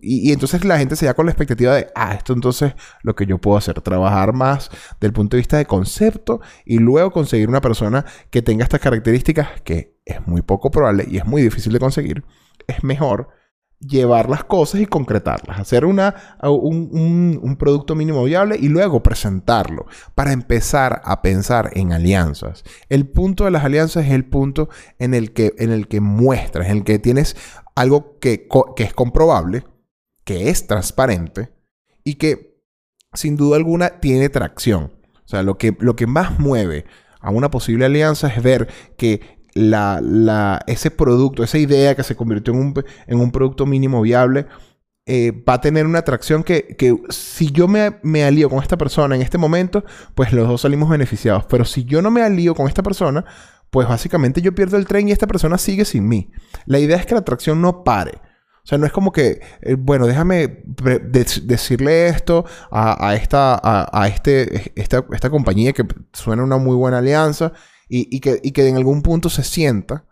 y, 0.00 0.32
entonces 0.32 0.64
la 0.64 0.78
gente 0.78 0.96
se 0.96 1.04
da 1.04 1.14
con 1.14 1.26
la 1.26 1.32
expectativa 1.32 1.74
de, 1.74 1.88
ah, 1.94 2.14
esto 2.14 2.32
entonces 2.32 2.72
lo 3.02 3.14
que 3.14 3.26
yo 3.26 3.38
puedo 3.38 3.58
hacer, 3.58 3.80
trabajar 3.82 4.32
más 4.32 4.70
del 4.98 5.12
punto 5.12 5.36
de 5.36 5.40
vista 5.42 5.58
de 5.58 5.66
concepto 5.66 6.40
y 6.64 6.78
luego 6.78 7.12
conseguir 7.12 7.48
una 7.50 7.60
persona 7.60 8.06
que 8.30 8.40
tenga 8.40 8.64
estas 8.64 8.80
características 8.80 9.60
que 9.62 9.98
es 10.06 10.26
muy 10.26 10.40
poco 10.40 10.70
probable 10.70 11.06
y 11.08 11.18
es 11.18 11.26
muy 11.26 11.42
difícil 11.42 11.72
de 11.72 11.78
conseguir, 11.78 12.24
es 12.66 12.82
mejor 12.82 13.43
llevar 13.86 14.28
las 14.28 14.44
cosas 14.44 14.80
y 14.80 14.86
concretarlas, 14.86 15.58
hacer 15.58 15.84
una, 15.84 16.14
un, 16.42 17.56
producto 17.58 17.94
mínimo 17.94 18.24
viable 18.24 18.56
y 18.58 18.68
luego 18.68 19.02
presentarlo 19.02 19.86
para 20.14 20.32
empezar 20.32 21.02
a 21.04 21.22
pensar 21.22 21.70
en 21.74 21.92
alianzas. 21.92 22.64
El 22.88 23.06
punto 23.08 23.44
de 23.44 23.50
las 23.50 23.64
alianzas 23.64 24.06
es 24.06 24.12
el 24.12 24.24
punto 24.24 24.68
en 24.98 25.14
el 25.14 25.32
que, 25.32 25.54
en 25.58 25.70
el 25.70 25.88
que 25.88 26.00
muestras, 26.00 26.68
en 26.68 26.78
el 26.78 26.84
que 26.84 26.98
tienes 26.98 27.36
algo 27.74 28.18
que, 28.18 28.48
que 28.76 28.82
es 28.82 28.94
comprobable, 28.94 29.64
que 30.24 30.50
es 30.50 30.66
transparente 30.66 31.52
y 32.02 32.14
que 32.14 32.60
sin 33.12 33.36
duda 33.36 33.56
alguna 33.56 34.00
tiene 34.00 34.28
tracción. 34.28 34.92
O 35.24 35.28
sea, 35.28 35.42
lo 35.42 35.56
que, 35.56 35.76
lo 35.78 35.96
que 35.96 36.06
más 36.06 36.38
mueve 36.38 36.84
a 37.20 37.30
una 37.30 37.50
posible 37.50 37.86
alianza 37.86 38.28
es 38.28 38.42
ver 38.42 38.68
que 38.96 39.43
la, 39.54 40.62
ese 40.66 40.90
producto, 40.90 41.42
esa 41.42 41.58
idea 41.58 41.94
que 41.94 42.02
se 42.02 42.16
convirtió 42.16 42.52
en 42.52 42.60
un, 42.60 42.84
en 43.06 43.20
un 43.20 43.30
producto 43.30 43.66
mínimo 43.66 44.02
viable, 44.02 44.46
eh, 45.06 45.32
va 45.46 45.54
a 45.54 45.60
tener 45.60 45.86
una 45.86 45.98
atracción 45.98 46.42
que, 46.42 46.76
que 46.78 46.96
si 47.10 47.50
yo 47.50 47.68
me, 47.68 47.98
me, 48.02 48.24
alío 48.24 48.48
con 48.48 48.62
esta 48.62 48.78
persona 48.78 49.14
en 49.14 49.22
este 49.22 49.36
momento, 49.36 49.84
pues 50.14 50.32
los 50.32 50.48
dos 50.48 50.62
salimos 50.62 50.88
beneficiados. 50.88 51.44
Pero 51.46 51.64
si 51.64 51.84
yo 51.84 52.00
no 52.02 52.10
me 52.10 52.22
alío 52.22 52.54
con 52.54 52.68
esta 52.68 52.82
persona, 52.82 53.24
pues 53.70 53.86
básicamente 53.86 54.40
yo 54.40 54.54
pierdo 54.54 54.76
el 54.76 54.86
tren 54.86 55.08
y 55.08 55.12
esta 55.12 55.26
persona 55.26 55.58
sigue 55.58 55.84
sin 55.84 56.08
mí. 56.08 56.30
La 56.64 56.78
idea 56.78 56.96
es 56.96 57.06
que 57.06 57.14
la 57.14 57.20
atracción 57.20 57.60
no 57.60 57.84
pare. 57.84 58.20
O 58.64 58.66
sea, 58.66 58.78
no 58.78 58.86
es 58.86 58.92
como 58.92 59.12
que, 59.12 59.42
eh, 59.60 59.74
bueno, 59.78 60.06
déjame 60.06 60.62
decirle 61.10 62.06
esto 62.06 62.46
a, 62.70 63.14
esta, 63.14 63.60
a, 63.62 64.08
este, 64.08 64.72
esta, 64.80 65.04
esta, 65.12 65.28
compañía 65.28 65.74
que 65.74 65.84
suena 66.14 66.42
una 66.42 66.56
muy 66.56 66.74
buena 66.74 66.98
alianza 66.98 67.52
y, 67.88 68.20
que, 68.20 68.40
en 68.68 68.76
algún 68.76 69.02
punto 69.02 69.28
se 69.28 69.44
sienta 69.44 70.06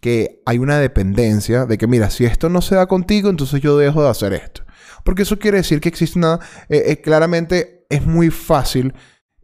que 0.00 0.42
hay 0.44 0.58
una 0.58 0.78
dependencia 0.78 1.66
de 1.66 1.78
que, 1.78 1.86
mira, 1.86 2.10
si 2.10 2.24
esto 2.24 2.48
no 2.48 2.60
se 2.60 2.74
da 2.74 2.86
contigo, 2.86 3.30
entonces 3.30 3.60
yo 3.60 3.78
dejo 3.78 4.02
de 4.02 4.10
hacer 4.10 4.32
esto. 4.34 4.62
Porque 5.04 5.22
eso 5.22 5.38
quiere 5.38 5.58
decir 5.58 5.80
que 5.80 5.88
existe 5.88 6.18
una... 6.18 6.40
Eh, 6.68 6.84
eh, 6.86 7.00
claramente 7.00 7.86
es 7.88 8.04
muy 8.06 8.30
fácil 8.30 8.94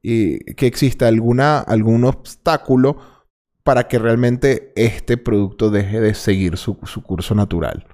que 0.02 0.66
exista 0.66 1.08
alguna, 1.08 1.58
algún 1.58 2.04
obstáculo 2.04 2.98
para 3.62 3.86
que 3.86 3.98
realmente 3.98 4.72
este 4.74 5.18
producto 5.18 5.70
deje 5.70 6.00
de 6.00 6.14
seguir 6.14 6.56
su, 6.56 6.78
su 6.84 7.02
curso 7.02 7.34
natural. 7.34 7.86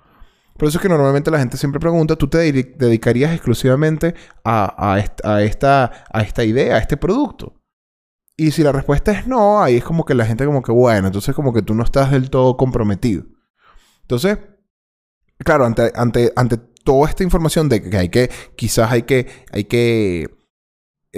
Por 0.57 0.69
eso 0.69 0.79
es 0.79 0.83
que 0.83 0.89
normalmente 0.89 1.31
la 1.31 1.39
gente 1.39 1.57
siempre 1.57 1.81
pregunta, 1.81 2.17
¿tú 2.17 2.29
te 2.29 2.39
dedicarías 2.39 3.33
exclusivamente 3.33 4.15
a, 4.43 4.99
esta, 4.99 5.93
a 6.11 6.23
esta 6.23 6.45
idea, 6.45 6.77
a 6.77 6.79
este 6.79 6.97
producto? 6.97 7.56
Y 8.37 8.51
si 8.51 8.63
la 8.63 8.73
respuesta 8.73 9.13
es 9.13 9.27
no, 9.27 9.63
ahí 9.63 9.77
es 9.77 9.85
como 9.85 10.05
que 10.05 10.15
la 10.15 10.27
gente 10.27 10.45
como 10.45 10.63
que, 10.63 10.73
bueno, 10.73 11.07
entonces 11.07 11.35
como 11.35 11.53
que 11.53 11.63
tú 11.63 11.75
no 11.75 11.83
estás 11.85 12.11
del 12.11 12.29
todo 12.29 12.57
comprometido. 12.57 13.25
Entonces, 14.03 14.39
claro, 15.39 15.65
ante, 15.65 15.91
ante, 15.95 16.33
ante 16.37 16.59
toda 16.59 17.09
esta 17.09 17.25
información 17.25 17.69
de 17.69 17.83
que 17.83 17.97
hay 17.97 18.09
que, 18.11 18.31
quizás 18.55 18.93
hay 18.93 19.03
que, 19.03 19.27
hay 19.53 19.65
que 19.65 20.36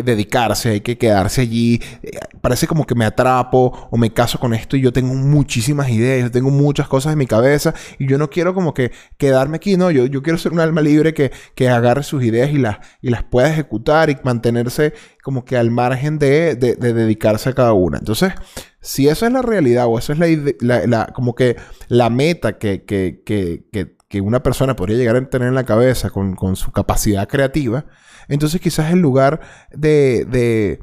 dedicarse, 0.03 0.71
hay 0.71 0.81
que 0.81 0.99
quedarse 0.99 1.43
allí. 1.43 1.81
Eh, 2.03 2.19
parece 2.41 2.67
como 2.67 2.87
que 2.87 2.95
me 2.95 3.05
atrapo 3.05 3.89
o 3.91 3.97
me 3.97 4.13
caso 4.13 4.39
con 4.39 4.55
esto 4.55 4.77
y 4.77 4.81
yo 4.81 4.93
tengo 4.93 5.15
muchísimas 5.15 5.89
ideas, 5.91 6.23
yo 6.23 6.31
tengo 6.31 6.51
muchas 6.51 6.89
cosas 6.89 7.13
en 7.13 7.19
mi 7.19 7.27
cabeza 7.27 7.75
y 7.99 8.07
yo 8.09 8.19
no 8.19 8.31
quiero 8.31 8.55
como 8.55 8.75
que 8.75 8.93
quedarme 9.17 9.57
aquí, 9.57 9.77
no, 9.77 9.91
yo, 9.91 10.07
yo 10.07 10.23
quiero 10.23 10.39
ser 10.39 10.53
un 10.53 10.61
alma 10.61 10.81
libre 10.81 11.15
que, 11.15 11.33
que 11.55 11.69
agarre 11.69 12.03
sus 12.03 12.23
ideas 12.25 12.51
y 12.51 12.59
las, 12.59 12.79
y 13.03 13.11
las 13.11 13.25
pueda 13.25 13.51
ejecutar 13.51 14.11
y 14.11 14.17
mantenerse 14.23 14.95
como 15.23 15.45
que 15.45 15.57
al 15.57 15.71
margen 15.71 16.19
de, 16.19 16.55
de, 16.55 16.75
dedicarse 16.77 17.51
a 17.51 17.55
cada 17.55 17.75
una. 17.75 17.99
Entonces, 17.99 18.33
si 18.81 19.09
esa 19.09 19.27
es 19.27 19.33
la 19.33 19.43
realidad 19.43 19.87
o 19.87 19.99
esa 19.99 20.15
es 20.15 20.19
la, 20.61 20.87
la, 20.87 21.07
como 21.09 21.35
que 21.35 21.57
la 21.89 22.09
meta 22.09 22.57
que, 22.59 22.85
que, 22.85 23.23
que, 23.25 23.67
que, 24.09 24.21
una 24.23 24.43
persona 24.43 24.75
podría 24.75 24.97
llegar 24.97 25.17
a 25.17 25.29
tener 25.29 25.49
en 25.49 25.55
la 25.55 25.65
cabeza 25.65 26.09
con, 26.09 26.35
con 26.35 26.57
su 26.57 26.73
capacidad 26.73 27.29
creativa, 27.29 27.85
entonces 28.29 28.61
quizás 28.61 28.93
el 28.93 29.01
lugar 29.01 29.41
de, 29.73 30.25
de, 30.27 30.81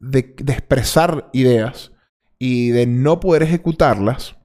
de, 0.00 0.52
expresar 0.52 1.28
ideas 1.32 1.92
y 2.38 2.70
de 2.70 2.86
no 2.86 3.20
poder 3.20 3.42
ejecutarlas, 3.42 4.36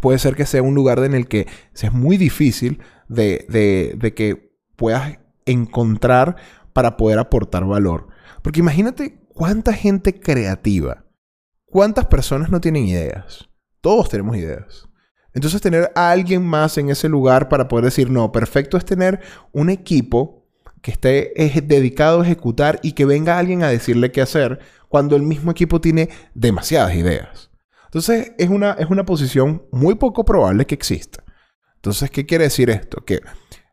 puede 0.00 0.18
ser 0.18 0.34
que 0.34 0.46
sea 0.46 0.62
un 0.62 0.74
lugar 0.74 0.98
en 1.00 1.14
el 1.14 1.28
que 1.28 1.46
es 1.74 1.92
muy 1.92 2.16
difícil 2.16 2.80
de, 3.08 3.46
de, 3.48 3.94
de, 3.98 4.14
que 4.14 4.56
puedas 4.76 5.18
encontrar 5.46 6.36
para 6.72 6.96
poder 6.96 7.18
aportar 7.18 7.64
valor. 7.64 8.08
Porque 8.42 8.60
imagínate 8.60 9.20
cuánta 9.28 9.72
gente 9.72 10.18
creativa, 10.18 11.04
cuántas 11.66 12.06
personas 12.06 12.50
no 12.50 12.60
tienen 12.60 12.86
ideas. 12.86 13.48
Todos 13.80 14.08
tenemos 14.08 14.36
ideas. 14.36 14.88
Entonces 15.34 15.60
tener 15.60 15.92
a 15.94 16.10
alguien 16.10 16.44
más 16.44 16.78
en 16.78 16.88
ese 16.90 17.08
lugar 17.08 17.48
para 17.48 17.68
poder 17.68 17.86
decir, 17.86 18.08
no, 18.08 18.32
perfecto 18.32 18.76
es 18.76 18.84
tener 18.84 19.20
un 19.52 19.68
equipo 19.68 20.43
que 20.84 20.90
esté 20.90 21.32
dedicado 21.64 22.20
a 22.20 22.24
ejecutar 22.24 22.78
y 22.82 22.92
que 22.92 23.06
venga 23.06 23.38
alguien 23.38 23.62
a 23.62 23.68
decirle 23.68 24.12
qué 24.12 24.20
hacer 24.20 24.60
cuando 24.90 25.16
el 25.16 25.22
mismo 25.22 25.50
equipo 25.50 25.80
tiene 25.80 26.10
demasiadas 26.34 26.94
ideas. 26.94 27.50
Entonces 27.86 28.32
es 28.36 28.50
una, 28.50 28.72
es 28.72 28.90
una 28.90 29.06
posición 29.06 29.66
muy 29.72 29.94
poco 29.94 30.26
probable 30.26 30.66
que 30.66 30.74
exista. 30.74 31.24
Entonces, 31.76 32.10
¿qué 32.10 32.26
quiere 32.26 32.44
decir 32.44 32.68
esto? 32.68 33.02
Que 33.02 33.20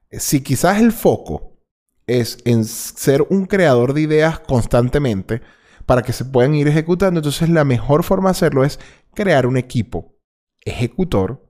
si 0.09 0.39
quizás 0.39 0.79
el 0.79 0.93
foco 0.93 1.59
es 2.07 2.37
en 2.45 2.63
ser 2.63 3.23
un 3.29 3.45
creador 3.45 3.93
de 3.93 4.01
ideas 4.01 4.39
constantemente 4.39 5.41
para 5.85 6.03
que 6.03 6.13
se 6.13 6.23
puedan 6.23 6.55
ir 6.55 6.69
ejecutando, 6.69 7.19
entonces 7.19 7.49
la 7.49 7.65
mejor 7.65 8.03
forma 8.03 8.29
de 8.29 8.37
hacerlo 8.37 8.63
es 8.63 8.79
crear 9.13 9.47
un 9.47 9.57
equipo 9.57 10.15
ejecutor. 10.63 11.45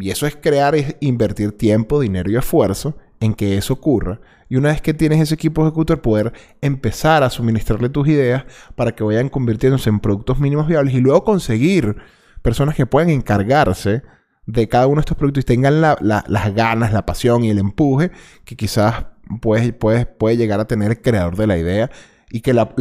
Y 0.00 0.10
eso 0.10 0.26
es 0.26 0.34
crear, 0.34 0.74
es 0.74 0.96
invertir 0.98 1.56
tiempo, 1.56 2.00
dinero 2.00 2.32
y 2.32 2.36
esfuerzo 2.36 2.96
en 3.20 3.34
que 3.34 3.56
eso 3.56 3.74
ocurra. 3.74 4.20
Y 4.48 4.56
una 4.56 4.68
vez 4.68 4.82
que 4.82 4.94
tienes 4.94 5.20
ese 5.20 5.34
equipo 5.34 5.62
ejecutor, 5.62 6.00
poder 6.00 6.32
empezar 6.60 7.22
a 7.22 7.30
suministrarle 7.30 7.88
tus 7.88 8.08
ideas 8.08 8.44
para 8.76 8.94
que 8.94 9.04
vayan 9.04 9.28
convirtiéndose 9.28 9.88
en 9.88 10.00
productos 10.00 10.38
mínimos 10.38 10.66
viables 10.66 10.94
y 10.94 11.00
luego 11.00 11.24
conseguir 11.24 11.96
personas 12.42 12.74
que 12.74 12.86
puedan 12.86 13.10
encargarse 13.10 14.02
de 14.46 14.68
cada 14.68 14.86
uno 14.86 14.96
de 14.96 15.00
estos 15.00 15.16
productos 15.16 15.44
y 15.44 15.46
tengan 15.46 15.80
las 15.80 16.54
ganas, 16.54 16.92
la 16.92 17.06
pasión 17.06 17.44
y 17.44 17.50
el 17.50 17.58
empuje 17.58 18.10
que 18.44 18.56
quizás 18.56 19.06
puede, 19.40 19.72
puede, 19.72 20.06
puede 20.06 20.36
llegar 20.36 20.60
a 20.60 20.66
tener 20.66 20.90
el 20.90 21.00
creador 21.00 21.36
de 21.36 21.46
la 21.46 21.56
idea 21.56 21.90
y 22.30 22.40
que 22.40 22.52
la, 22.52 22.74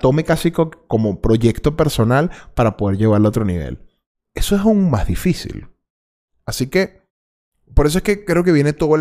tome 0.00 0.24
casi 0.24 0.52
como 0.52 1.20
proyecto 1.20 1.76
personal 1.76 2.30
para 2.54 2.76
poder 2.76 2.96
llevarlo 2.96 3.26
a 3.26 3.30
otro 3.30 3.44
nivel. 3.44 3.86
Eso 4.34 4.54
es 4.54 4.62
aún 4.62 4.90
más 4.90 5.06
difícil. 5.06 5.68
Así 6.46 6.68
que 6.68 6.99
por 7.80 7.86
eso 7.86 7.96
es 7.96 8.04
que 8.04 8.26
creo 8.26 8.44
que 8.44 8.52
viene 8.52 8.74
todo, 8.74 9.00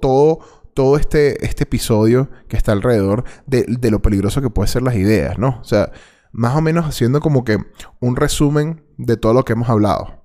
todo, 0.00 0.38
todo, 0.72 0.96
este, 0.96 1.44
este 1.44 1.64
episodio 1.64 2.30
que 2.48 2.56
está 2.56 2.72
alrededor 2.72 3.24
de, 3.44 3.66
de, 3.68 3.90
lo 3.90 4.00
peligroso 4.00 4.40
que 4.40 4.48
pueden 4.48 4.72
ser 4.72 4.80
las 4.80 4.94
ideas, 4.94 5.38
¿no? 5.38 5.58
O 5.60 5.64
sea, 5.64 5.92
más 6.32 6.56
o 6.56 6.62
menos 6.62 6.86
haciendo 6.86 7.20
como 7.20 7.44
que 7.44 7.58
un 8.00 8.16
resumen 8.16 8.82
de 8.96 9.18
todo 9.18 9.34
lo 9.34 9.44
que 9.44 9.52
hemos 9.52 9.68
hablado. 9.68 10.24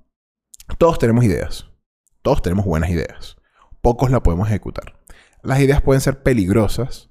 Todos 0.78 0.98
tenemos 0.98 1.26
ideas. 1.26 1.72
Todos 2.22 2.42
tenemos 2.42 2.64
buenas 2.64 2.90
ideas. 2.90 3.36
Pocos 3.82 4.12
la 4.12 4.24
podemos 4.24 4.48
ejecutar. 4.48 4.98
Las 5.44 5.60
ideas 5.60 5.82
pueden 5.82 6.00
ser 6.00 6.24
peligrosas 6.24 7.10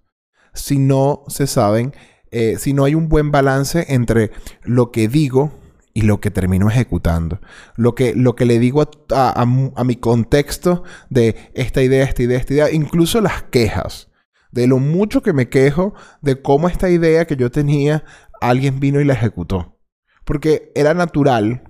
si 0.54 0.78
no 0.78 1.22
se 1.28 1.46
saben, 1.46 1.92
eh, 2.30 2.56
si 2.58 2.72
no 2.72 2.84
hay 2.84 2.94
un 2.94 3.10
buen 3.10 3.30
balance 3.30 3.84
entre 3.90 4.30
lo 4.62 4.90
que 4.90 5.06
digo 5.06 5.52
y 5.98 6.02
lo 6.02 6.20
que 6.20 6.30
termino 6.30 6.70
ejecutando. 6.70 7.40
Lo 7.74 7.96
que, 7.96 8.14
lo 8.14 8.36
que 8.36 8.44
le 8.44 8.60
digo 8.60 8.88
a, 9.10 9.44
mi 9.44 9.96
contexto 9.96 10.84
de 11.10 11.34
esta 11.54 11.82
idea, 11.82 12.04
esta 12.04 12.22
idea, 12.22 12.38
esta 12.38 12.52
idea, 12.54 12.70
incluso 12.70 13.20
las 13.20 13.42
quejas, 13.42 14.08
de 14.52 14.68
lo 14.68 14.78
mucho 14.78 15.24
que 15.24 15.32
me 15.32 15.48
quejo 15.48 15.94
de 16.22 16.40
cómo 16.40 16.68
esta 16.68 16.88
idea 16.88 17.26
que 17.26 17.34
yo 17.34 17.50
tenía, 17.50 18.04
alguien 18.40 18.78
vino 18.78 19.00
y 19.00 19.04
la 19.04 19.14
ejecutó. 19.14 19.80
Porque 20.24 20.70
era 20.76 20.94
natural 20.94 21.64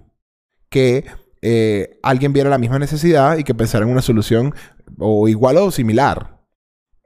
que 0.68 1.06
eh, 1.40 1.98
alguien 2.02 2.34
viera 2.34 2.50
la 2.50 2.58
misma 2.58 2.78
necesidad 2.78 3.38
y 3.38 3.44
que 3.44 3.54
pensara 3.54 3.86
en 3.86 3.92
una 3.92 4.02
solución 4.02 4.54
o 4.98 5.26
igual 5.26 5.56
o 5.56 5.70
similar. 5.70 6.44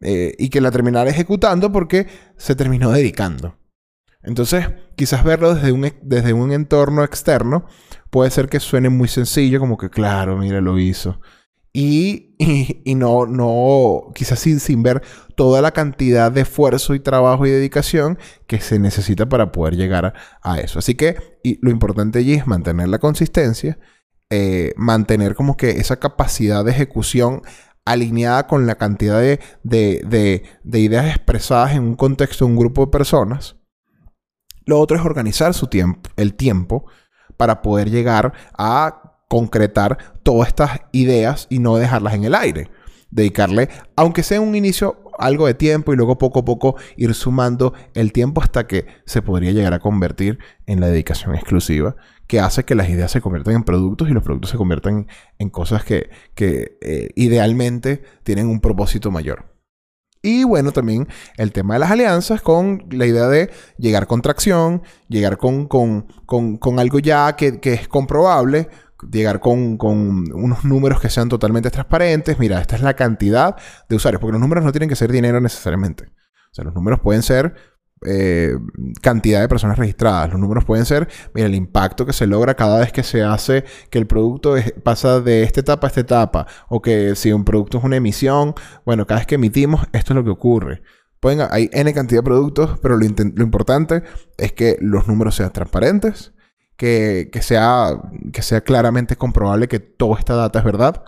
Eh, 0.00 0.34
y 0.40 0.48
que 0.48 0.60
la 0.60 0.72
terminara 0.72 1.08
ejecutando 1.08 1.70
porque 1.70 2.08
se 2.36 2.56
terminó 2.56 2.90
dedicando. 2.90 3.56
Entonces, 4.24 4.66
quizás 4.96 5.24
verlo 5.24 5.54
desde 5.54 5.72
un, 5.72 5.92
desde 6.02 6.32
un 6.32 6.52
entorno 6.52 7.04
externo 7.04 7.66
puede 8.10 8.30
ser 8.30 8.48
que 8.48 8.60
suene 8.60 8.90
muy 8.90 9.08
sencillo, 9.08 9.58
como 9.58 9.78
que, 9.78 9.88
claro, 9.88 10.36
mira, 10.36 10.60
lo 10.60 10.78
hizo. 10.78 11.18
Y, 11.72 12.36
y, 12.84 12.94
no, 12.94 13.24
no, 13.26 14.12
quizás 14.14 14.38
sin, 14.38 14.60
sin, 14.60 14.82
ver 14.82 15.02
toda 15.34 15.62
la 15.62 15.70
cantidad 15.72 16.30
de 16.30 16.42
esfuerzo 16.42 16.94
y 16.94 17.00
trabajo 17.00 17.46
y 17.46 17.50
dedicación 17.50 18.18
que 18.46 18.60
se 18.60 18.78
necesita 18.78 19.28
para 19.28 19.50
poder 19.52 19.76
llegar 19.76 20.12
a, 20.42 20.60
eso. 20.60 20.78
Así 20.78 20.94
que 20.94 21.38
y 21.42 21.58
lo 21.64 21.70
importante 21.70 22.18
allí 22.18 22.34
es 22.34 22.46
mantener 22.46 22.88
la 22.88 22.98
consistencia, 22.98 23.78
eh, 24.28 24.74
mantener 24.76 25.34
como 25.34 25.56
que 25.56 25.70
esa 25.70 25.98
capacidad 25.98 26.64
de 26.64 26.72
ejecución 26.72 27.42
alineada 27.86 28.46
con 28.46 28.66
la 28.66 28.76
cantidad 28.76 29.20
de, 29.20 29.40
de, 29.62 30.02
de, 30.06 30.42
de 30.62 30.78
ideas 30.80 31.06
expresadas 31.06 31.72
en 31.72 31.82
un 31.82 31.96
contexto, 31.96 32.44
un 32.44 32.56
grupo 32.56 32.84
de 32.84 32.90
personas 32.90 33.56
lo 34.64 34.78
otro 34.78 34.96
es 34.96 35.04
organizar 35.04 35.54
su 35.54 35.66
tiempo, 35.66 36.10
el 36.16 36.34
tiempo 36.34 36.86
para 37.36 37.62
poder 37.62 37.90
llegar 37.90 38.32
a 38.56 39.16
concretar 39.28 39.98
todas 40.22 40.48
estas 40.48 40.80
ideas 40.92 41.46
y 41.50 41.58
no 41.58 41.76
dejarlas 41.76 42.14
en 42.14 42.24
el 42.24 42.34
aire. 42.34 42.70
Dedicarle, 43.10 43.68
aunque 43.96 44.22
sea 44.22 44.40
un 44.40 44.54
inicio, 44.54 45.02
algo 45.18 45.46
de 45.46 45.54
tiempo 45.54 45.92
y 45.92 45.96
luego 45.96 46.18
poco 46.18 46.40
a 46.40 46.44
poco 46.44 46.76
ir 46.96 47.14
sumando 47.14 47.74
el 47.94 48.12
tiempo 48.12 48.42
hasta 48.42 48.66
que 48.66 48.86
se 49.04 49.22
podría 49.22 49.52
llegar 49.52 49.74
a 49.74 49.78
convertir 49.78 50.38
en 50.66 50.80
la 50.80 50.88
dedicación 50.88 51.34
exclusiva 51.34 51.96
que 52.26 52.40
hace 52.40 52.64
que 52.64 52.74
las 52.74 52.88
ideas 52.88 53.10
se 53.10 53.20
conviertan 53.20 53.54
en 53.54 53.62
productos 53.62 54.08
y 54.08 54.12
los 54.12 54.22
productos 54.22 54.50
se 54.50 54.56
conviertan 54.56 55.06
en 55.38 55.50
cosas 55.50 55.84
que, 55.84 56.08
eh, 56.38 57.10
idealmente 57.14 58.02
tienen 58.22 58.48
un 58.48 58.60
propósito 58.60 59.10
mayor. 59.10 59.51
Y 60.22 60.44
bueno, 60.44 60.70
también 60.70 61.08
el 61.36 61.52
tema 61.52 61.74
de 61.74 61.80
las 61.80 61.90
alianzas 61.90 62.40
con 62.42 62.86
la 62.90 63.06
idea 63.06 63.26
de 63.26 63.50
llegar 63.76 64.06
con 64.06 64.22
tracción, 64.22 64.82
llegar 65.08 65.36
con, 65.36 65.66
con, 65.66 66.06
con, 66.26 66.78
algo 66.78 67.00
ya 67.00 67.34
que, 67.34 67.58
que, 67.58 67.72
es 67.72 67.88
comprobable, 67.88 68.68
llegar 69.10 69.40
con, 69.40 69.76
con, 69.76 70.32
unos 70.32 70.64
números 70.64 71.00
que 71.00 71.10
sean 71.10 71.28
totalmente 71.28 71.70
transparentes. 71.70 72.38
Mira, 72.38 72.60
esta 72.60 72.76
es 72.76 72.82
la 72.82 72.94
cantidad 72.94 73.56
de 73.88 73.96
usuarios, 73.96 74.20
porque 74.20 74.32
los 74.32 74.40
números 74.40 74.64
no 74.64 74.70
tienen 74.70 74.88
que 74.88 74.96
ser 74.96 75.10
dinero 75.10 75.40
necesariamente. 75.40 76.04
O 76.04 76.54
sea, 76.54 76.64
los 76.64 76.74
números 76.74 77.00
pueden 77.00 77.22
ser 77.22 77.54
eh, 78.04 78.56
cantidad 79.00 79.40
de 79.40 79.48
personas 79.48 79.78
registradas. 79.78 80.30
Los 80.30 80.40
números 80.40 80.64
pueden 80.64 80.84
ser, 80.84 81.08
mira, 81.34 81.46
el 81.46 81.54
impacto 81.54 82.06
que 82.06 82.12
se 82.12 82.26
logra 82.26 82.54
cada 82.54 82.80
vez 82.80 82.92
que 82.92 83.02
se 83.02 83.22
hace 83.22 83.64
que 83.90 83.98
el 83.98 84.06
producto 84.06 84.54
pasa 84.82 85.20
de 85.20 85.42
esta 85.42 85.60
etapa 85.60 85.86
a 85.86 85.88
esta 85.88 86.00
etapa. 86.00 86.46
O 86.68 86.82
que 86.82 87.14
si 87.16 87.32
un 87.32 87.44
producto 87.44 87.78
es 87.78 87.84
una 87.84 87.96
emisión, 87.96 88.54
bueno, 88.84 89.06
cada 89.06 89.20
vez 89.20 89.26
que 89.26 89.36
emitimos, 89.36 89.82
esto 89.92 90.12
es 90.12 90.16
lo 90.16 90.24
que 90.24 90.30
ocurre. 90.30 90.82
Pueden, 91.20 91.46
hay 91.50 91.70
N 91.72 91.94
cantidad 91.94 92.20
de 92.20 92.24
productos, 92.24 92.78
pero 92.80 92.96
lo, 92.96 93.04
importante 93.04 94.02
es 94.38 94.52
que 94.52 94.76
los 94.80 95.06
números 95.06 95.36
sean 95.36 95.52
transparentes, 95.52 96.32
que, 96.76 97.30
sea, 97.42 98.00
que 98.32 98.42
sea 98.42 98.62
claramente 98.62 99.14
comprobable 99.14 99.68
que 99.68 99.78
toda 99.78 100.18
esta 100.18 100.34
data 100.34 100.58
es 100.58 100.64
verdad. 100.64 101.04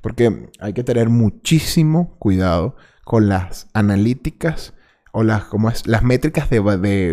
Porque 0.00 0.50
hay 0.58 0.72
que 0.72 0.82
tener 0.82 1.08
muchísimo 1.08 2.16
cuidado 2.18 2.74
con 3.04 3.28
las 3.28 3.68
analíticas 3.72 4.74
o 5.16 5.22
las, 5.22 5.44
como 5.44 5.70
es, 5.70 5.86
las 5.86 6.02
métricas 6.02 6.50
de, 6.50 6.60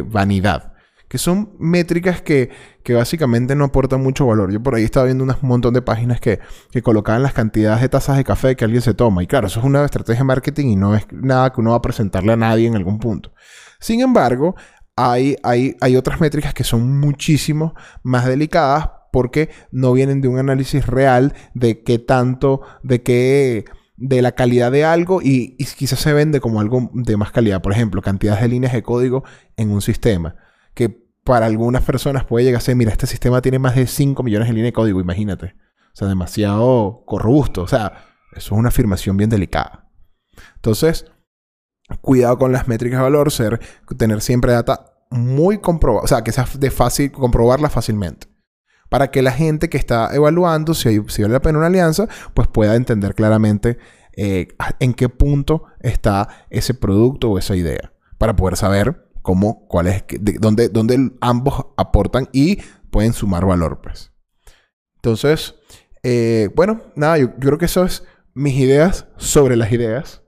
vanidad, 0.05 0.73
que 1.07 1.17
son 1.17 1.53
métricas 1.57 2.21
que, 2.21 2.49
que, 2.83 2.93
básicamente 2.93 3.55
no 3.55 3.63
aportan 3.63 4.03
mucho 4.03 4.27
valor. 4.27 4.51
Yo 4.51 4.61
por 4.61 4.75
ahí 4.75 4.83
estaba 4.83 5.05
viendo 5.05 5.23
un 5.23 5.33
montón 5.41 5.73
de 5.73 5.81
páginas 5.81 6.19
que, 6.19 6.41
que 6.69 6.81
colocaban 6.81 7.23
las 7.23 7.31
cantidades 7.31 7.79
de 7.79 7.87
tazas 7.87 8.17
de 8.17 8.25
café 8.25 8.57
que 8.57 8.65
alguien 8.65 8.81
se 8.81 8.93
toma. 8.93 9.23
Y 9.23 9.27
claro, 9.27 9.47
eso 9.47 9.61
es 9.61 9.65
una 9.65 9.85
estrategia 9.85 10.19
de 10.19 10.25
marketing 10.25 10.67
y 10.67 10.75
no 10.75 10.97
es 10.97 11.05
nada 11.13 11.53
que 11.53 11.61
uno 11.61 11.69
va 11.69 11.77
a 11.77 11.81
presentarle 11.81 12.33
a 12.33 12.35
nadie 12.35 12.67
en 12.67 12.75
algún 12.75 12.99
punto. 12.99 13.31
Sin 13.79 14.01
embargo, 14.01 14.55
hay, 14.97 15.37
hay, 15.41 15.77
hay 15.79 15.95
otras 15.95 16.19
métricas 16.19 16.53
que 16.53 16.65
son 16.65 16.99
muchísimo 16.99 17.73
más 18.03 18.25
delicadas 18.25 18.89
porque 19.13 19.49
no 19.71 19.93
vienen 19.93 20.19
de 20.19 20.27
un 20.27 20.39
análisis 20.39 20.85
real 20.87 21.33
de 21.53 21.83
qué 21.83 21.99
tanto, 21.99 22.63
de 22.83 23.01
qué 23.01 23.63
de 24.03 24.21
la 24.21 24.33
calidad 24.33 24.69
de 24.69 24.83
algo 24.83 25.21
y, 25.21 25.55
quizás 25.77 25.99
se 25.99 26.11
vende 26.11 26.41
como 26.41 26.59
algo 26.59 26.89
de 26.93 27.15
más 27.15 27.31
calidad. 27.31 27.61
Por 27.61 27.71
ejemplo, 27.71 28.01
cantidades 28.01 28.41
de 28.41 28.49
líneas 28.49 28.73
de 28.73 28.83
código 28.83 29.23
en 29.55 29.71
un 29.71 29.81
sistema. 29.81 30.35
Que 30.73 30.89
para 31.23 31.45
algunas 31.45 31.83
personas 31.83 32.25
puede 32.25 32.45
llegar 32.45 32.57
a 32.57 32.61
ser, 32.61 32.75
mira, 32.75 32.91
este 32.91 33.07
sistema 33.07 33.41
tiene 33.41 33.59
más 33.59 33.75
de 33.75 33.87
5 33.87 34.21
millones 34.21 34.49
de 34.49 34.53
líneas 34.55 34.71
de 34.71 34.73
código, 34.73 34.99
imagínate. 34.99 35.55
O 35.93 35.95
sea, 35.95 36.09
demasiado 36.09 37.05
robusto. 37.07 37.61
O 37.61 37.67
sea, 37.67 37.93
eso 38.31 38.55
es 38.55 38.59
una 38.59 38.69
afirmación 38.69 39.15
bien 39.15 39.29
delicada. 39.29 39.89
Entonces, 40.55 41.05
cuidado 42.01 42.37
con 42.37 42.51
las 42.51 42.67
métricas 42.67 42.99
de 42.99 43.03
valor, 43.03 43.31
ser, 43.31 43.61
tener 43.97 44.19
siempre 44.19 44.51
data 44.51 44.97
muy 45.11 45.59
comprobada, 45.59 46.03
o 46.03 46.07
sea, 46.07 46.23
que 46.23 46.31
sea 46.33 46.45
de 46.57 46.71
fácil 46.71 47.11
comprobarla 47.11 47.69
fácilmente 47.69 48.32
para 48.93 49.09
que 49.09 49.23
la 49.23 49.31
gente 49.31 49.69
que 49.69 49.77
está 49.79 50.13
evaluando 50.13 50.75
si, 50.75 50.99
vale 50.99 51.33
la 51.33 51.41
pena 51.41 51.57
una 51.57 51.65
alianza, 51.65 52.07
pues 52.35 52.47
pueda 52.47 52.75
entender 52.75 53.15
claramente 53.15 53.79
eh, 54.15 54.49
en 54.79 54.93
qué 54.93 55.09
punto 55.09 55.63
está 55.79 56.45
ese 56.51 56.75
producto 56.75 57.31
o 57.31 57.39
esa 57.39 57.55
idea, 57.55 57.91
para 58.19 58.35
poder 58.35 58.55
saber 58.55 59.09
cómo, 59.23 59.67
cuál 59.67 59.87
es, 59.87 60.03
dónde, 60.39 60.69
dónde 60.69 61.11
ambos 61.21 61.65
aportan 61.75 62.29
y 62.33 62.59
pueden 62.91 63.13
sumar 63.13 63.47
valor, 63.47 63.81
pues. 63.81 64.11
Entonces, 64.97 65.55
eh, 66.03 66.51
bueno, 66.55 66.83
nada, 66.95 67.17
yo, 67.17 67.33
creo 67.37 67.57
que 67.57 67.65
eso 67.65 67.85
es 67.85 68.03
mis 68.35 68.53
ideas 68.53 69.07
sobre 69.17 69.55
las 69.55 69.71
ideas. 69.71 70.21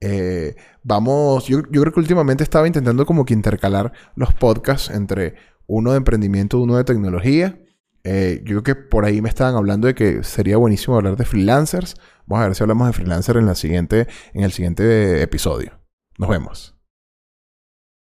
Eh, 0.00 0.54
vamos, 0.84 1.48
yo, 1.48 1.62
yo, 1.72 1.80
creo 1.80 1.92
que 1.92 1.98
últimamente 1.98 2.44
estaba 2.44 2.68
intentando 2.68 3.04
como 3.04 3.24
que 3.24 3.34
intercalar 3.34 3.92
los 4.14 4.32
podcasts 4.32 4.90
entre 4.90 5.34
uno 5.66 5.90
de 5.90 5.96
emprendimiento 5.96 6.60
uno 6.60 6.76
de 6.76 6.84
tecnología. 6.84 7.65
Eh, 8.08 8.40
yo 8.44 8.62
creo 8.62 8.62
que 8.62 8.74
por 8.76 9.04
ahí 9.04 9.20
me 9.20 9.28
estaban 9.28 9.56
hablando 9.56 9.88
de 9.88 9.94
que 9.96 10.22
sería 10.22 10.56
buenísimo 10.58 10.94
hablar 10.94 11.16
de 11.16 11.24
freelancers. 11.24 11.96
Vamos 12.26 12.44
a 12.44 12.46
ver 12.46 12.54
si 12.54 12.62
hablamos 12.62 12.86
de 12.86 12.92
freelancers 12.92 13.40
en, 13.40 13.46
la 13.46 13.56
siguiente, 13.56 14.06
en 14.32 14.44
el 14.44 14.52
siguiente 14.52 15.22
episodio. 15.22 15.80
Nos 16.16 16.30
vemos. 16.30 16.75